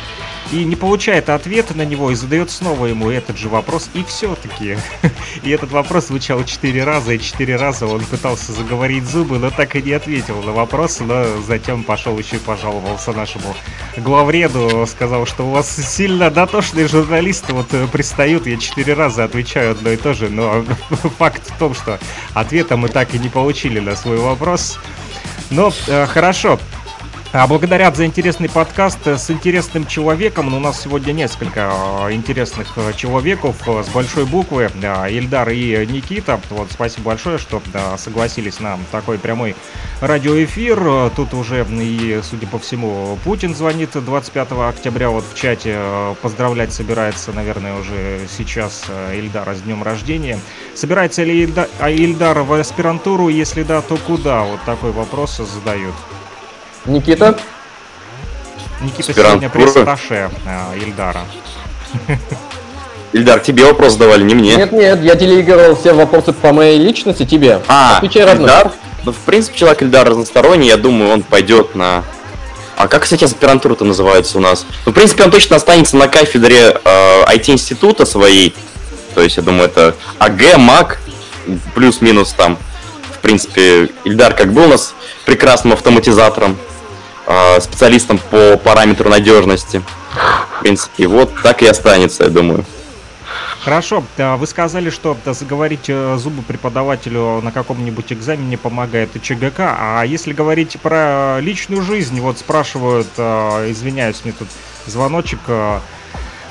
[0.52, 4.76] и не получает ответа на него, и задает снова ему этот же вопрос, и все-таки.
[5.42, 9.76] И этот вопрос звучал четыре раза, и четыре раза он пытался заговорить зубы, но так
[9.76, 13.54] и не ответил на вопрос, но затем пошел еще и пожаловался нашему
[13.96, 19.72] главреду, сказал, что у вас сильно дотошные журналисты вот э, пристают, я четыре раза отвечаю
[19.72, 20.64] одно и то же, но
[21.18, 21.98] факт в том, что
[22.32, 24.78] ответа мы так и не получили на свой вопрос.
[25.50, 26.58] Но э, хорошо,
[27.36, 30.50] а благодаря за интересный подкаст э, с интересным человеком.
[30.50, 31.72] Ну, у нас сегодня несколько
[32.06, 34.70] э, интересных э, человеков с большой буквы.
[35.10, 36.40] Ильдар и Никита.
[36.50, 37.60] Вот, спасибо большое, что
[37.98, 39.56] согласились на такой прямой
[40.00, 41.10] радиоэфир.
[41.16, 45.76] Тут уже и, судя по всему, Путин звонит 25 октября вот в чате.
[46.22, 50.38] Поздравлять собирается, наверное, уже сейчас Ильдара с днем рождения.
[50.76, 53.28] Собирается ли Ильдар, а Ильдар в аспирантуру?
[53.28, 54.44] Если да, то куда?
[54.44, 55.94] Вот такой вопрос задают.
[56.86, 57.38] Никита?
[58.80, 61.22] Никита сегодня пресс-атташе э, Ильдара.
[63.12, 64.56] Ильдар, тебе вопрос давали, не мне.
[64.56, 67.62] Нет, нет, я делегировал все вопросы по моей личности тебе.
[67.68, 68.72] А, Отвечай Ильдар?
[69.04, 72.02] Ну, в принципе, человек Ильдар разносторонний, я думаю, он пойдет на...
[72.76, 74.66] А как, кстати, аспирантура-то называется у нас?
[74.84, 78.52] Ну, в принципе, он точно останется на кафедре э, IT-института своей.
[79.14, 80.98] То есть, я думаю, это АГ, МАК,
[81.76, 82.58] плюс-минус там.
[83.12, 84.92] В принципе, Ильдар как был у нас
[85.24, 86.58] прекрасным автоматизатором,
[87.60, 89.82] специалистом по параметру надежности.
[90.58, 92.64] В принципе, вот так и останется, я думаю.
[93.64, 100.34] Хорошо, вы сказали, что заговорить э, зубы преподавателю на каком-нибудь экзамене помогает ЧГК, а если
[100.34, 104.48] говорить про личную жизнь, вот спрашивают, э, извиняюсь, мне тут
[104.84, 105.80] звоночек э,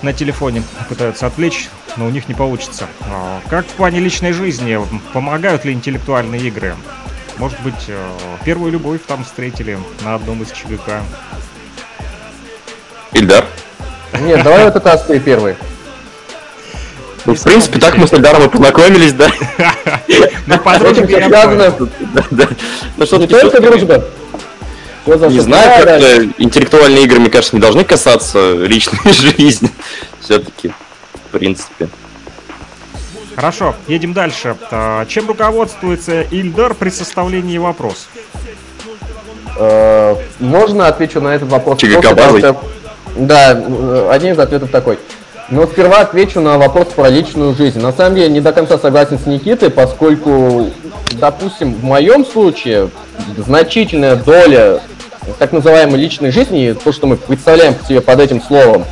[0.02, 2.88] на телефоне пытаются отвлечь, но у них не получится.
[3.02, 4.80] А как в плане личной жизни,
[5.14, 6.76] помогают ли интеллектуальные игры?
[7.38, 8.16] Может быть, э,
[8.46, 11.02] первую любовь там встретили на одном из ЧГК.
[13.14, 13.46] Ильдар?
[14.22, 15.56] Нет, давай вот это ты первый.
[17.26, 19.32] Ну, в принципе, так мы с Ильдаром и познакомились, да?
[20.46, 21.74] Ну, подруга связано.
[22.98, 24.04] Ну, что-то только дружба.
[25.06, 26.02] Не знаю, как
[26.38, 29.70] интеллектуальные игры, мне кажется, не должны касаться личной жизни.
[30.22, 30.70] Все-таки,
[31.14, 31.90] в принципе.
[33.36, 34.56] Хорошо, едем дальше.
[34.72, 38.08] А, чем руководствуется Ильдар при составлении вопросов?
[39.58, 41.80] Э, можно отвечу на этот вопрос?
[41.80, 42.56] ЧГК
[43.16, 45.00] Да, э, один из ответов такой.
[45.50, 47.80] Но сперва отвечу на вопрос про личную жизнь.
[47.80, 50.72] На самом деле не до конца согласен с Никитой, поскольку,
[51.14, 52.90] допустим, в моем случае
[53.38, 54.80] значительная доля
[55.40, 58.86] так называемой личной жизни, то, что мы представляем себе под этим словом,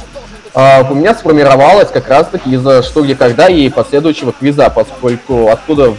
[0.54, 5.93] а, у меня сформировалась как раз-таки из-за что где когда и последующего квиза, поскольку оттуда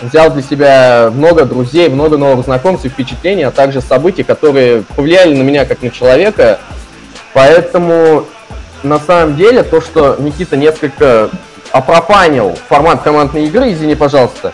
[0.00, 5.34] взял для себя много друзей, много новых знакомств и впечатлений, а также событий, которые повлияли
[5.36, 6.60] на меня как на человека.
[7.34, 8.26] Поэтому
[8.82, 11.30] на самом деле то, что Никита несколько
[11.72, 14.52] опропанил формат командной игры, извини, пожалуйста,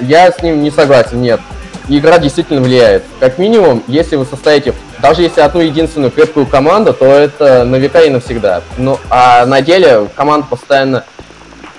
[0.00, 1.40] я с ним не согласен, нет
[1.88, 3.04] игра действительно влияет.
[3.20, 8.00] Как минимум, если вы состоите, даже если одну единственную крепкую команду, то это на века
[8.02, 8.62] и навсегда.
[8.78, 11.04] Ну, а на деле команда постоянно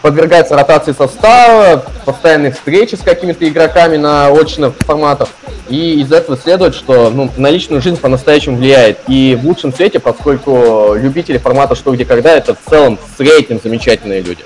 [0.02, 5.30] подвергается ротации состава, постоянных встречи с какими-то игроками на очных форматах.
[5.68, 9.00] И из этого следует, что ну, на личную жизнь по-настоящему влияет.
[9.08, 13.60] И в лучшем свете, поскольку любители формата «Что, где, когда» это в целом в среднем
[13.62, 14.46] замечательные люди.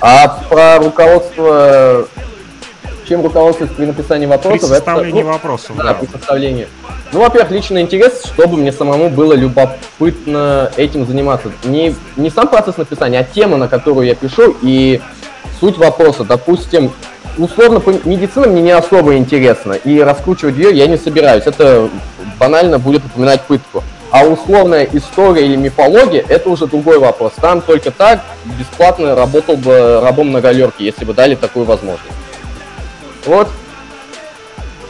[0.00, 2.06] А про руководство
[3.06, 4.60] чем руководствуется при написании вопросов?
[4.60, 5.82] При составлении это, ну, вопросов, да.
[5.84, 5.94] да.
[5.94, 6.68] при составлении.
[7.12, 11.52] Ну, во-первых, личный интерес, чтобы мне самому было любопытно этим заниматься.
[11.64, 15.00] Не, не сам процесс написания, а тема, на которую я пишу, и
[15.60, 16.24] суть вопроса.
[16.24, 16.92] Допустим,
[17.38, 21.44] условно, медицина мне не особо интересна, и раскручивать ее я не собираюсь.
[21.46, 21.88] Это
[22.38, 23.82] банально будет упоминать пытку.
[24.10, 27.32] А условная история или мифология– это уже другой вопрос.
[27.40, 32.23] Там только так бесплатно работал бы рабом на галерке, если бы дали такую возможность.
[33.26, 33.48] Вот.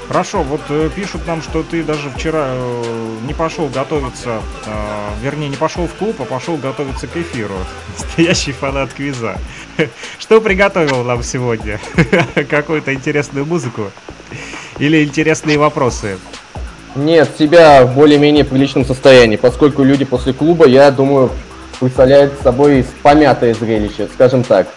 [0.09, 5.49] Хорошо, вот э, пишут нам, что ты даже вчера э, не пошел готовиться, э, вернее,
[5.49, 7.55] не пошел в клуб, а пошел готовиться к эфиру.
[7.99, 9.39] Настоящий фанат квиза.
[10.18, 11.80] Что приготовил нам сегодня?
[12.51, 13.91] Какую-то интересную музыку?
[14.78, 16.18] Или интересные вопросы?
[16.95, 21.30] Нет, себя в более-менее приличном состоянии, поскольку люди после клуба, я думаю,
[21.80, 24.68] представляют собой помятое зрелище, скажем так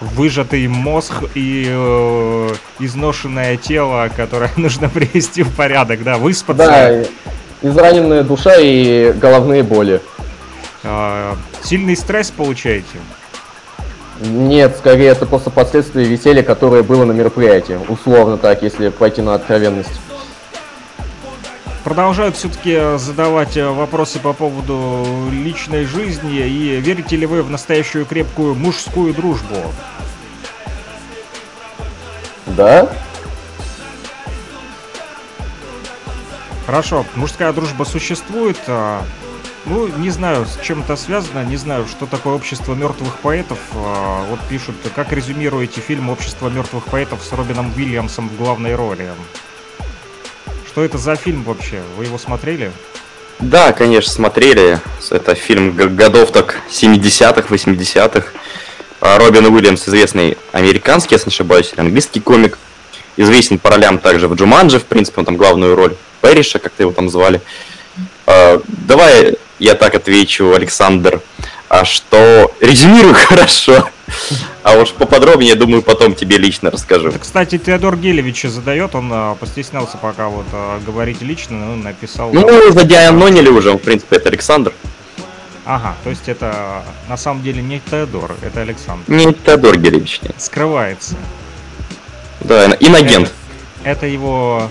[0.00, 6.66] выжатый мозг и э, изношенное тело, которое нужно привести в порядок, да, выспаться.
[6.66, 10.00] Да, израненная душа и головные боли.
[10.82, 12.98] Э, сильный стресс получаете?
[14.20, 17.78] Нет, скорее это просто последствия веселья, которое было на мероприятии.
[17.88, 20.00] Условно так, если пойти на откровенность
[21.84, 28.06] продолжают все-таки задавать э, вопросы по поводу личной жизни и верите ли вы в настоящую
[28.06, 29.56] крепкую мужскую дружбу?
[32.46, 32.90] Да.
[36.66, 38.58] Хорошо, мужская дружба существует.
[38.66, 39.02] А,
[39.66, 43.58] ну, не знаю, с чем это связано, не знаю, что такое общество мертвых поэтов.
[43.74, 49.10] А, вот пишут, как резюмируете фильм «Общество мертвых поэтов» с Робином Уильямсом в главной роли?
[50.74, 51.80] Что это за фильм вообще?
[51.96, 52.72] Вы его смотрели?
[53.38, 54.80] Да, конечно, смотрели.
[55.08, 58.26] Это фильм годов так 70-х, 80-х.
[59.00, 62.58] А, Робин Уильямс, известный американский, если не ошибаюсь, или английский комик.
[63.16, 66.90] Известен по ролям также в Джуманджи, в принципе, он там главную роль Перриша, как-то его
[66.90, 67.40] там звали.
[68.26, 71.20] А, давай я так отвечу, Александр,
[71.68, 73.88] а что резюмирую хорошо.
[74.62, 77.08] А уж поподробнее, думаю, потом тебе лично расскажу.
[77.08, 82.32] Это, кстати, Теодор Гелевич задает, он а, постеснялся пока вот а, говорить лично, но написал...
[82.32, 84.72] Ну, мы задианонили уже, в принципе, это Александр.
[85.66, 89.04] Ага, то есть это на самом деле не Теодор, это Александр.
[89.10, 90.34] Не Теодор Гелевич, нет.
[90.38, 91.16] Скрывается.
[92.40, 93.32] Да, инагент.
[93.82, 94.68] Это, это его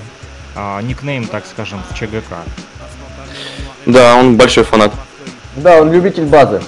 [0.56, 2.44] а, никнейм, так скажем, в ЧГК.
[3.86, 4.94] Да, он большой фанат.
[5.56, 6.62] Да, он любитель базы.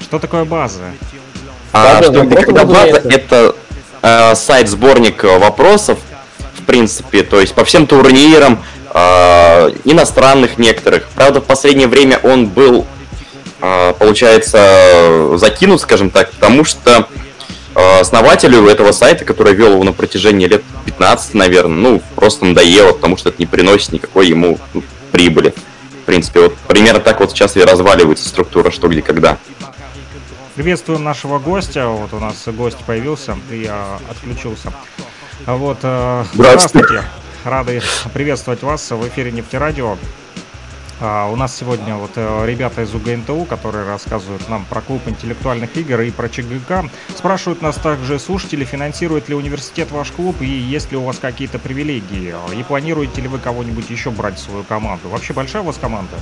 [0.00, 0.90] Что такое база?
[1.78, 3.54] А, что, когда база это
[4.02, 5.98] э, сайт-сборник вопросов,
[6.54, 8.62] в принципе, то есть по всем турнирам,
[8.92, 11.08] э, иностранных некоторых.
[11.14, 12.86] Правда, в последнее время он был,
[13.60, 17.06] э, получается, закинут, скажем так, потому что
[17.74, 22.92] э, основателю этого сайта, который вел его на протяжении лет 15, наверное, ну, просто надоело,
[22.92, 25.54] потому что это не приносит никакой ему ну, прибыли.
[26.02, 29.36] В принципе, вот примерно так вот сейчас и разваливается структура «Что, где, когда».
[30.58, 31.86] Приветствуем нашего гостя.
[31.86, 34.72] Вот у нас гость появился и а, отключился.
[35.46, 37.04] Вот, а, здравствуйте.
[37.44, 37.80] Рады
[38.12, 39.96] приветствовать вас в эфире Нефтерадио.
[41.00, 45.76] А, у нас сегодня вот э, ребята из УГНТУ, которые рассказывают нам про клуб интеллектуальных
[45.76, 46.86] игр и про ЧГК.
[47.16, 51.60] Спрашивают нас также слушатели, финансирует ли университет ваш клуб и есть ли у вас какие-то
[51.60, 52.34] привилегии.
[52.58, 55.08] И планируете ли вы кого-нибудь еще брать в свою команду?
[55.08, 56.16] Вообще большая у вас команда?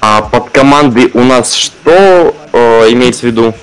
[0.00, 2.58] А под командой у нас что э,
[2.92, 3.54] имеется в виду?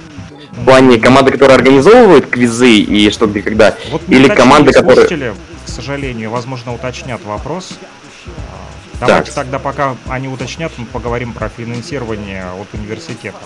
[0.51, 3.75] В плане команды, которая организовывает квизы и что где когда?
[3.91, 5.35] Вот Или команды, которые...
[5.65, 7.73] к сожалению, возможно, уточнят вопрос.
[8.99, 9.45] А, давайте так.
[9.45, 13.37] тогда, пока они уточнят, мы поговорим про финансирование от университета.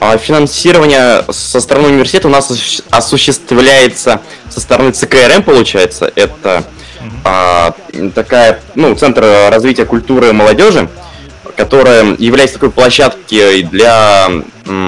[0.00, 2.50] А финансирование со стороны университета у нас
[2.90, 6.10] осуществляется со стороны ЦКРМ, получается.
[6.14, 6.64] Это
[6.98, 7.10] угу.
[7.24, 7.74] а,
[8.14, 10.88] такая, ну, Центр развития культуры и молодежи
[11.56, 14.30] которая является такой площадкой для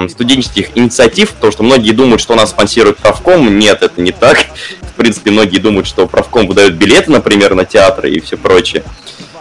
[0.08, 3.58] студенческих инициатив, потому что многие думают, что нас спонсирует правком.
[3.58, 4.46] Нет, это не так.
[4.80, 8.84] В принципе, многие думают, что правком выдает билеты, например, на театры и все прочее.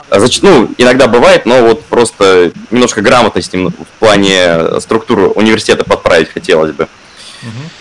[0.09, 6.29] А значит, ну, иногда бывает, но вот просто немножко грамотности в плане структуры университета подправить
[6.29, 6.87] хотелось бы.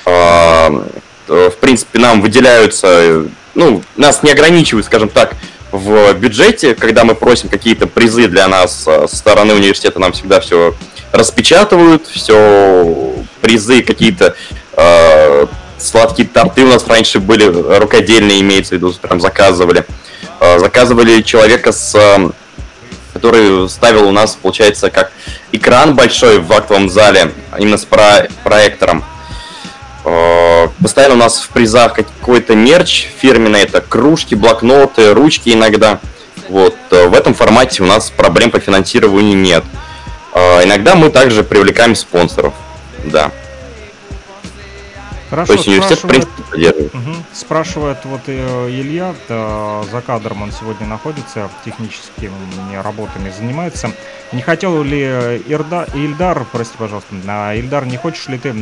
[0.06, 0.90] Uh-huh.
[1.26, 3.24] В принципе, нам выделяются,
[3.54, 5.34] ну, нас не ограничивают, скажем так,
[5.72, 10.74] в бюджете, когда мы просим какие-то призы для нас со стороны университета, нам всегда все
[11.12, 14.34] распечатывают, все призы какие-то
[14.76, 15.46] э,
[15.78, 17.44] сладкие торты у нас раньше были,
[17.78, 19.84] рукодельные имеется в виду, прям заказывали.
[20.40, 22.30] Э, заказывали человека с э,
[23.12, 25.12] который ставил у нас, получается, как
[25.52, 29.04] экран большой в актовом зале, именно с про проектором.
[30.04, 36.00] Э, постоянно у нас в призах какой-то мерч фирменный, это кружки, блокноты, ручки иногда.
[36.48, 36.76] Вот.
[36.90, 39.64] Э, в этом формате у нас проблем по финансированию нет.
[40.34, 42.54] Э, иногда мы также привлекаем спонсоров.
[43.04, 43.30] Да.
[45.28, 46.94] Хорошо, То есть университет, в принципе, поддерживает.
[46.94, 47.14] Угу.
[47.32, 52.32] Спрашивает вот Илья, да, за кадром он сегодня находится, техническими
[52.82, 53.92] работами занимается.
[54.32, 55.00] Не хотел ли
[55.46, 57.14] Ирда, Ильдар, прости, пожалуйста,
[57.54, 58.52] Ильдар, не хочешь ли ты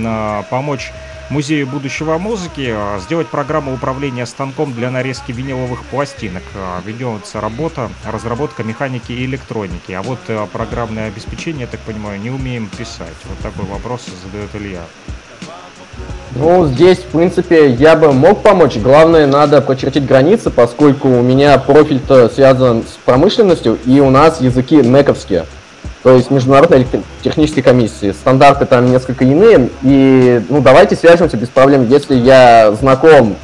[0.51, 0.93] помочь
[1.31, 6.43] Музею будущего музыки сделать программу управления станком для нарезки виниловых пластинок.
[6.87, 9.93] Ведется работа, разработка механики и электроники.
[9.93, 13.15] А вот э, программное обеспечение, я так понимаю, не умеем писать.
[13.25, 14.81] Вот такой вопрос задает Илья.
[16.33, 18.77] Ну, здесь, в принципе, я бы мог помочь.
[18.77, 24.77] Главное, надо прочертить границы, поскольку у меня профиль-то связан с промышленностью, и у нас языки
[24.77, 25.45] нековские.
[26.09, 26.87] То есть международной
[27.23, 28.13] технической комиссии.
[28.13, 29.69] Стандарты там несколько иные.
[29.83, 31.87] И, ну, давайте свяжемся без проблем.
[31.87, 33.37] Если я знаком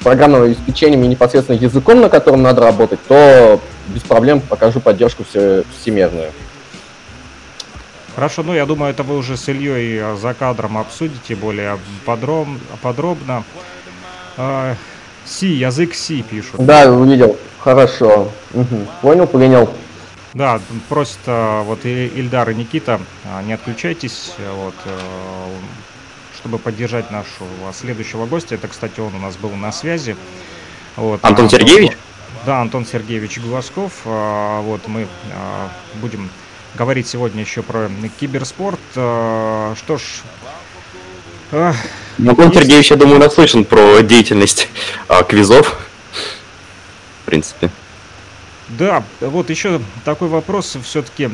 [0.00, 5.26] с программным обеспечением и непосредственно языком, на котором надо работать, то без проблем покажу поддержку
[5.28, 6.30] все, всемирную.
[8.14, 12.48] Хорошо, ну я думаю, это вы уже с Ильей э, за кадром обсудите более подроб,
[12.80, 13.44] подробно.
[14.38, 14.74] А,
[15.26, 16.64] си, язык Си пишут.
[16.64, 17.36] Да, увидел.
[17.60, 18.30] Хорошо.
[18.54, 18.86] Угу.
[19.02, 19.68] Понял, принял.
[20.34, 24.98] Да, просит э, вот Ильдар и Никита, а, не отключайтесь, вот, э,
[26.36, 28.56] чтобы поддержать нашего следующего гостя.
[28.56, 30.16] Это, кстати, он у нас был на связи.
[30.96, 31.92] Вот, Антон а, Сергеевич?
[32.44, 33.92] Да, Антон Сергеевич Глазков.
[34.04, 35.06] Вот мы
[36.00, 36.28] будем
[36.74, 38.80] говорить сегодня еще про киберспорт.
[38.96, 40.02] Э, что ж...
[41.52, 42.54] Антон есть...
[42.54, 44.68] Сергеевич, я думаю, наслышан про деятельность
[45.06, 45.78] а, квизов.
[47.22, 47.70] В принципе.
[48.68, 51.30] Да, вот еще такой вопрос все-таки.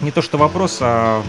[0.00, 1.22] Не то что вопрос, а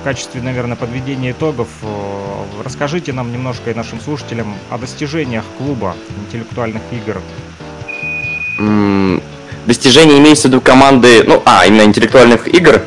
[0.00, 1.68] в качестве, наверное, подведения итогов.
[1.82, 5.96] Э, расскажите нам немножко и нашим слушателям о достижениях клуба
[6.26, 7.20] интеллектуальных игр
[9.66, 12.82] достижения имеется в виду команды, ну, а, именно интеллектуальных игр.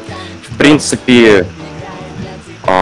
[0.49, 1.45] В принципе,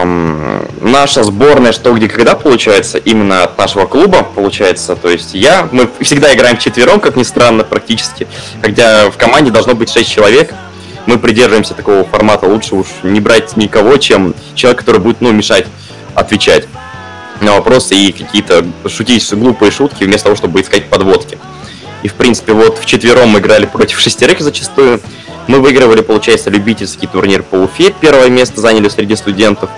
[0.02, 4.96] эм, наша сборная «Что, где, когда» получается, именно от нашего клуба получается.
[4.96, 8.26] То есть я, мы всегда играем четвером, как ни странно, практически.
[8.62, 10.54] Хотя в команде должно быть 6 человек.
[11.06, 12.46] Мы придерживаемся такого формата.
[12.46, 15.66] Лучше уж не брать никого, чем человек, который будет, ну, мешать
[16.14, 16.66] отвечать
[17.40, 21.38] на вопросы и какие-то шутить глупые шутки, вместо того, чтобы искать подводки.
[22.02, 25.00] И, в принципе, вот в четвером мы играли против шестерых зачастую.
[25.48, 27.92] Мы выигрывали, получается, любительский турнир по Уфе.
[28.00, 29.70] Первое место заняли среди студентов.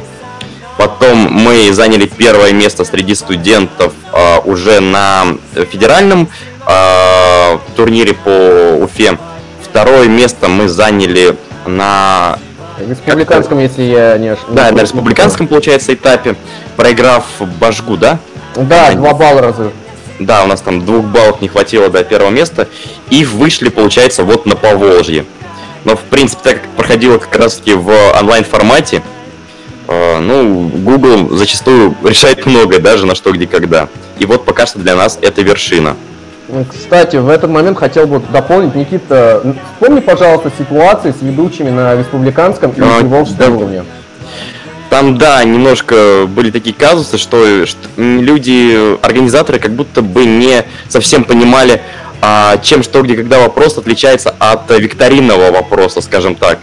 [0.77, 5.27] Потом мы заняли первое место среди студентов э, уже на
[5.71, 6.29] федеральном
[6.67, 9.17] э, турнире по Уфе.
[9.63, 12.39] Второе место мы заняли на
[12.79, 14.57] республиканском, если я не ошибаюсь.
[14.57, 16.35] Да, на республиканском, получается, этапе,
[16.77, 17.25] проиграв
[17.61, 18.19] Башгу, да?
[18.57, 19.73] Да, два балла разрыв.
[20.19, 22.69] Да, у нас там двух баллов не хватило до первого места.
[23.09, 25.25] И вышли, получается, вот на Поволжье.
[25.85, 29.03] Но, в принципе, так как проходило как раз-таки в онлайн-формате,
[29.89, 33.89] э, ну, Google зачастую решает многое, даже на что, где, когда.
[34.19, 35.97] И вот пока что для нас это вершина.
[36.69, 42.73] Кстати, в этот момент хотел бы дополнить, Никита, вспомни, пожалуйста, ситуации с ведущими на республиканском
[42.73, 43.51] и а, волжском да.
[43.51, 43.85] уровне.
[44.91, 51.23] Там, да, немножко были такие казусы, что, что люди, организаторы как будто бы не совсем
[51.23, 51.81] понимали,
[52.21, 56.59] а, чем что, где, когда вопрос отличается от викторинного вопроса, скажем так.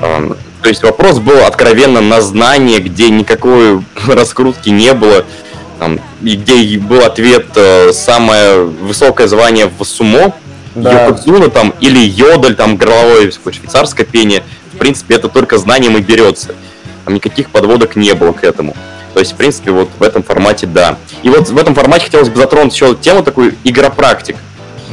[0.00, 0.32] А,
[0.62, 5.24] то есть вопрос был откровенно на знание, где никакой раскрутки не было,
[5.78, 10.34] там, и где был ответ э, самое высокое звание в сумо,
[10.74, 11.06] да.
[11.06, 14.44] Йокудзуна там, или йодль, там, горловое швейцарское пение.
[14.72, 16.54] В принципе, это только знанием и берется
[17.04, 18.74] там никаких подводок не было к этому.
[19.14, 20.96] То есть, в принципе, вот в этом формате да.
[21.22, 24.36] И вот в этом формате хотелось бы затронуть еще тему такую игропрактик.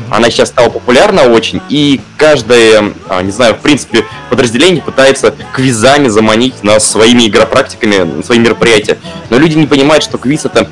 [0.10, 6.08] Она сейчас стала популярна очень, и каждое, а, не знаю, в принципе, подразделение пытается квизами
[6.08, 8.98] заманить нас своими игропрактиками, свои мероприятия.
[9.30, 10.70] Но люди не понимают, что квиз это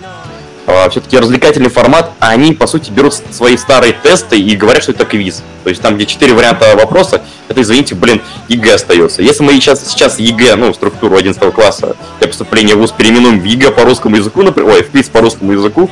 [0.68, 4.94] а, все-таки развлекательный формат, а они, по сути, берут свои старые тесты и говорят, что
[4.94, 5.44] это квиз.
[5.64, 9.22] То есть там, где четыре варианта вопроса, это, извините, блин, ЕГЭ остается.
[9.22, 13.44] Если мы сейчас, сейчас ЕГЭ, ну, структуру 11 класса для поступления в ВУЗ переименуем в
[13.44, 15.90] ЕГЭ по русскому языку, например, ой, в квиз по русскому языку,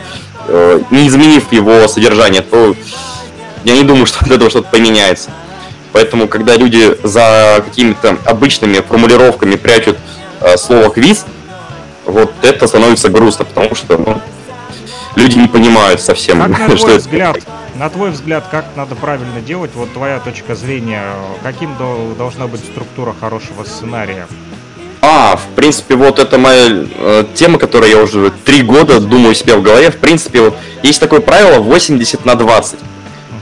[0.47, 2.75] э, не изменив его содержание, то
[3.63, 5.31] я не думаю, что от этого что-то поменяется.
[5.91, 9.97] Поэтому, когда люди за какими-то обычными формулировками прячут
[10.41, 11.25] э, слово «квиз»,
[12.05, 14.21] вот это становится грустно, потому что ну,
[15.15, 16.99] люди не понимают совсем, как на что твой это.
[16.99, 17.37] взгляд,
[17.75, 19.71] на твой взгляд, как надо правильно делать?
[19.75, 21.03] Вот твоя точка зрения,
[21.43, 24.27] каким дол- должна быть структура хорошего сценария?
[25.01, 29.55] А, в принципе, вот это моя э, тема, которую я уже три года думаю себе
[29.55, 29.91] в голове.
[29.91, 32.79] В принципе, вот есть такое правило 80 на 20.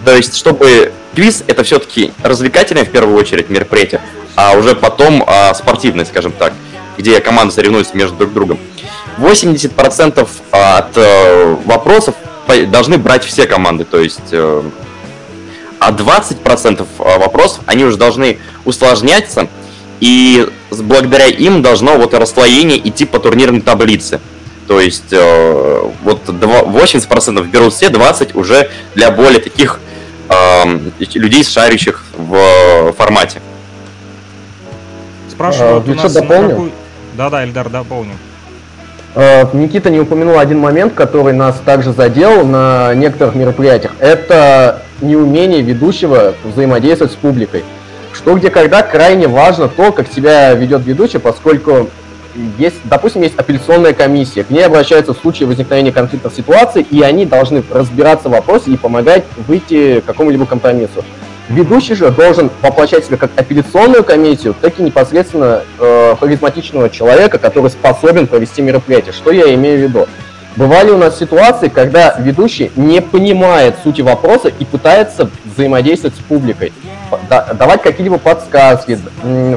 [0.06, 4.02] То есть, чтобы квиз это все-таки развлекательное в первую очередь мероприятие,
[4.36, 6.54] а уже потом а, спортивное, скажем так,
[6.98, 8.60] где команды соревнуются между друг другом.
[9.18, 12.16] 80% от э, вопросов
[12.68, 14.64] должны брать все команды, то есть э,
[15.80, 19.48] а 20% вопросов, они уже должны усложняться,
[20.00, 24.20] и благодаря им должно вот расслоение идти по турнирной таблице.
[24.68, 29.80] То есть э, вот два- 80% берут все, 20% уже для более таких
[31.16, 33.42] людей, шарящих в э, формате.
[35.30, 36.50] Спрашивают А, у еще нас на дополню?
[36.50, 36.72] какую-
[37.16, 38.18] Да-да, Эльдар, дополним.
[39.16, 43.92] Э, Никита не упомянул один момент, который нас также задел на некоторых мероприятиях.
[44.00, 47.64] Это неумение ведущего взаимодействовать с публикой.
[48.14, 51.90] Что где когда крайне важно то, как себя ведет ведущий, поскольку
[52.58, 57.26] есть, допустим, есть апелляционная комиссия, к ней обращаются в случае возникновения конфликтных ситуаций, и они
[57.26, 61.04] должны разбираться в вопросе и помогать выйти к какому-либо компромиссу.
[61.50, 67.70] Ведущий же должен воплощать себя как апелляционную комиссию, так и непосредственно э, харизматичного человека, который
[67.70, 69.12] способен провести мероприятие.
[69.12, 70.08] Что я имею в виду?
[70.58, 76.74] Бывали у нас ситуации, когда ведущий не понимает сути вопроса и пытается взаимодействовать с публикой,
[77.30, 79.00] да- давать какие-либо подсказки,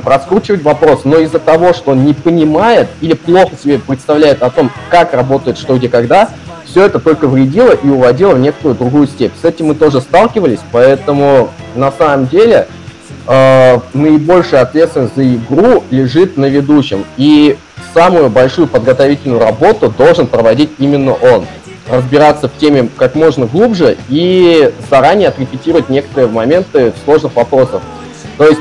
[0.05, 4.70] раскручивать вопрос, но из-за того, что он не понимает или плохо себе представляет о том,
[4.88, 6.28] как работает что, где, когда,
[6.64, 9.32] все это только вредило и уводило в некоторую другую степь.
[9.40, 12.68] С этим мы тоже сталкивались, поэтому на самом деле
[13.26, 17.05] э, наибольшая ответственность за игру лежит на ведущем.
[17.16, 17.57] И
[17.95, 21.47] самую большую подготовительную работу должен проводить именно он.
[21.88, 27.82] Разбираться в теме как можно глубже и заранее отрепетировать некоторые моменты сложных вопросов.
[28.36, 28.61] То есть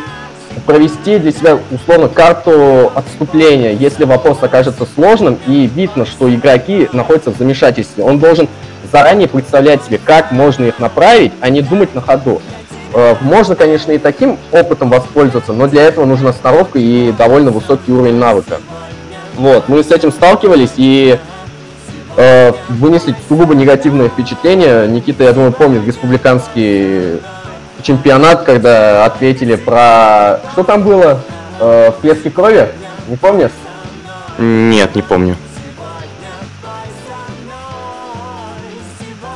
[0.65, 7.31] провести для себя условно карту отступления, если вопрос окажется сложным и видно, что игроки находятся
[7.31, 8.03] в замешательстве.
[8.03, 8.47] Он должен
[8.91, 12.41] заранее представлять себе, как можно их направить, а не думать на ходу.
[12.93, 17.91] Э, Можно, конечно, и таким опытом воспользоваться, но для этого нужна сноровка и довольно высокий
[17.91, 18.59] уровень навыка.
[19.35, 21.17] Вот, мы с этим сталкивались и
[22.17, 24.87] э, вынесли сугубо негативное впечатление.
[24.87, 27.19] Никита, я думаю, помнит республиканский
[27.81, 30.39] чемпионат, когда ответили про...
[30.51, 31.19] Что там было?
[31.59, 32.69] Э, в клетке крови?
[33.07, 33.51] Не помнишь?
[34.37, 35.35] Нет, не помню.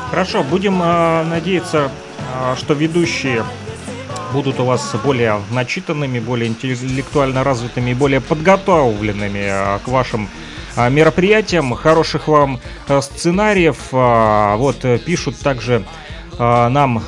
[0.09, 1.89] Хорошо, будем э, надеяться,
[2.33, 3.43] э, что ведущие
[4.33, 10.29] будут у вас более начитанными, более интеллектуально развитыми, более подготовленными э, к вашим
[10.75, 11.73] э, мероприятиям.
[11.73, 13.77] Хороших вам э, сценариев.
[13.91, 15.85] Э, Вот пишут также
[16.39, 17.03] нам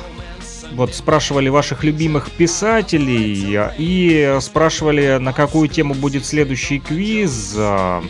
[0.72, 8.02] вот спрашивали ваших любимых писателей и спрашивали, на какую тему будет следующий квиз, а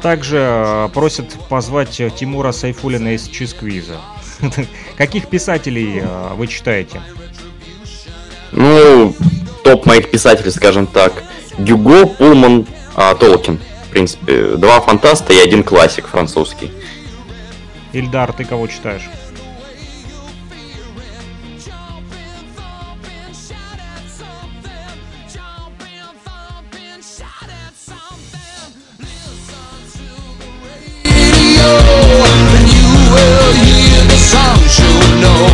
[0.00, 3.98] также просят позвать Тимура Сайфулина из чиз-квиза.
[4.96, 6.02] Каких писателей
[6.36, 7.00] вы читаете?
[8.52, 9.14] Ну,
[9.64, 11.12] топ моих писателей, скажем так.
[11.58, 13.58] Гюго, Пулман, а, Толкин.
[13.86, 16.70] В принципе, два фантаста и один классик французский.
[17.92, 19.08] Ильдар, ты кого читаешь?
[31.64, 35.51] and you will hear the songs you know.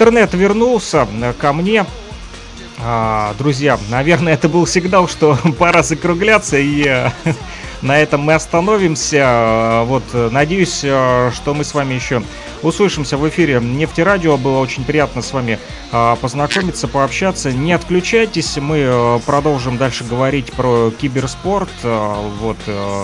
[0.00, 1.84] Интернет вернулся э, ко мне.
[2.78, 7.10] А, друзья, наверное, это был сигнал, что пора закругляться и э,
[7.82, 9.82] на этом мы остановимся.
[9.84, 12.22] Вот, надеюсь, что мы с вами еще
[12.62, 14.36] услышимся в эфире Нефтерадио.
[14.36, 15.58] Было очень приятно с вами
[15.90, 17.52] познакомиться, пообщаться.
[17.52, 21.70] Не отключайтесь, мы продолжим дальше говорить про киберспорт.
[21.82, 22.56] Вот,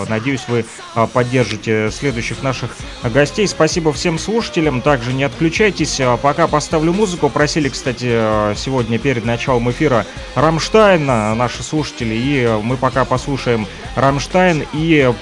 [0.09, 0.65] надеюсь, вы
[1.13, 3.47] поддержите следующих наших гостей.
[3.47, 4.81] Спасибо всем слушателям.
[4.81, 5.99] Также не отключайтесь.
[6.21, 7.29] Пока поставлю музыку.
[7.29, 10.05] Просили, кстати, сегодня перед началом эфира
[10.35, 12.13] Рамштайн, наши слушатели.
[12.13, 15.13] И мы пока послушаем Рамштайн и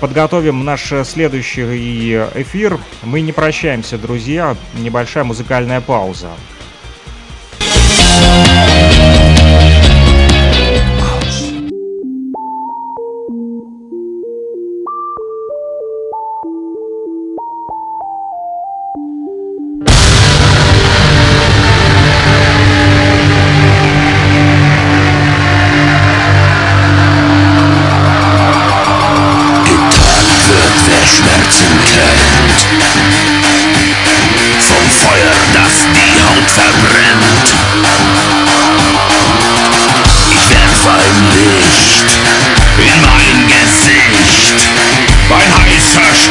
[0.00, 1.62] подготовим наш следующий
[2.34, 2.78] эфир.
[3.02, 4.56] Мы не прощаемся, друзья.
[4.74, 6.28] Небольшая музыкальная пауза.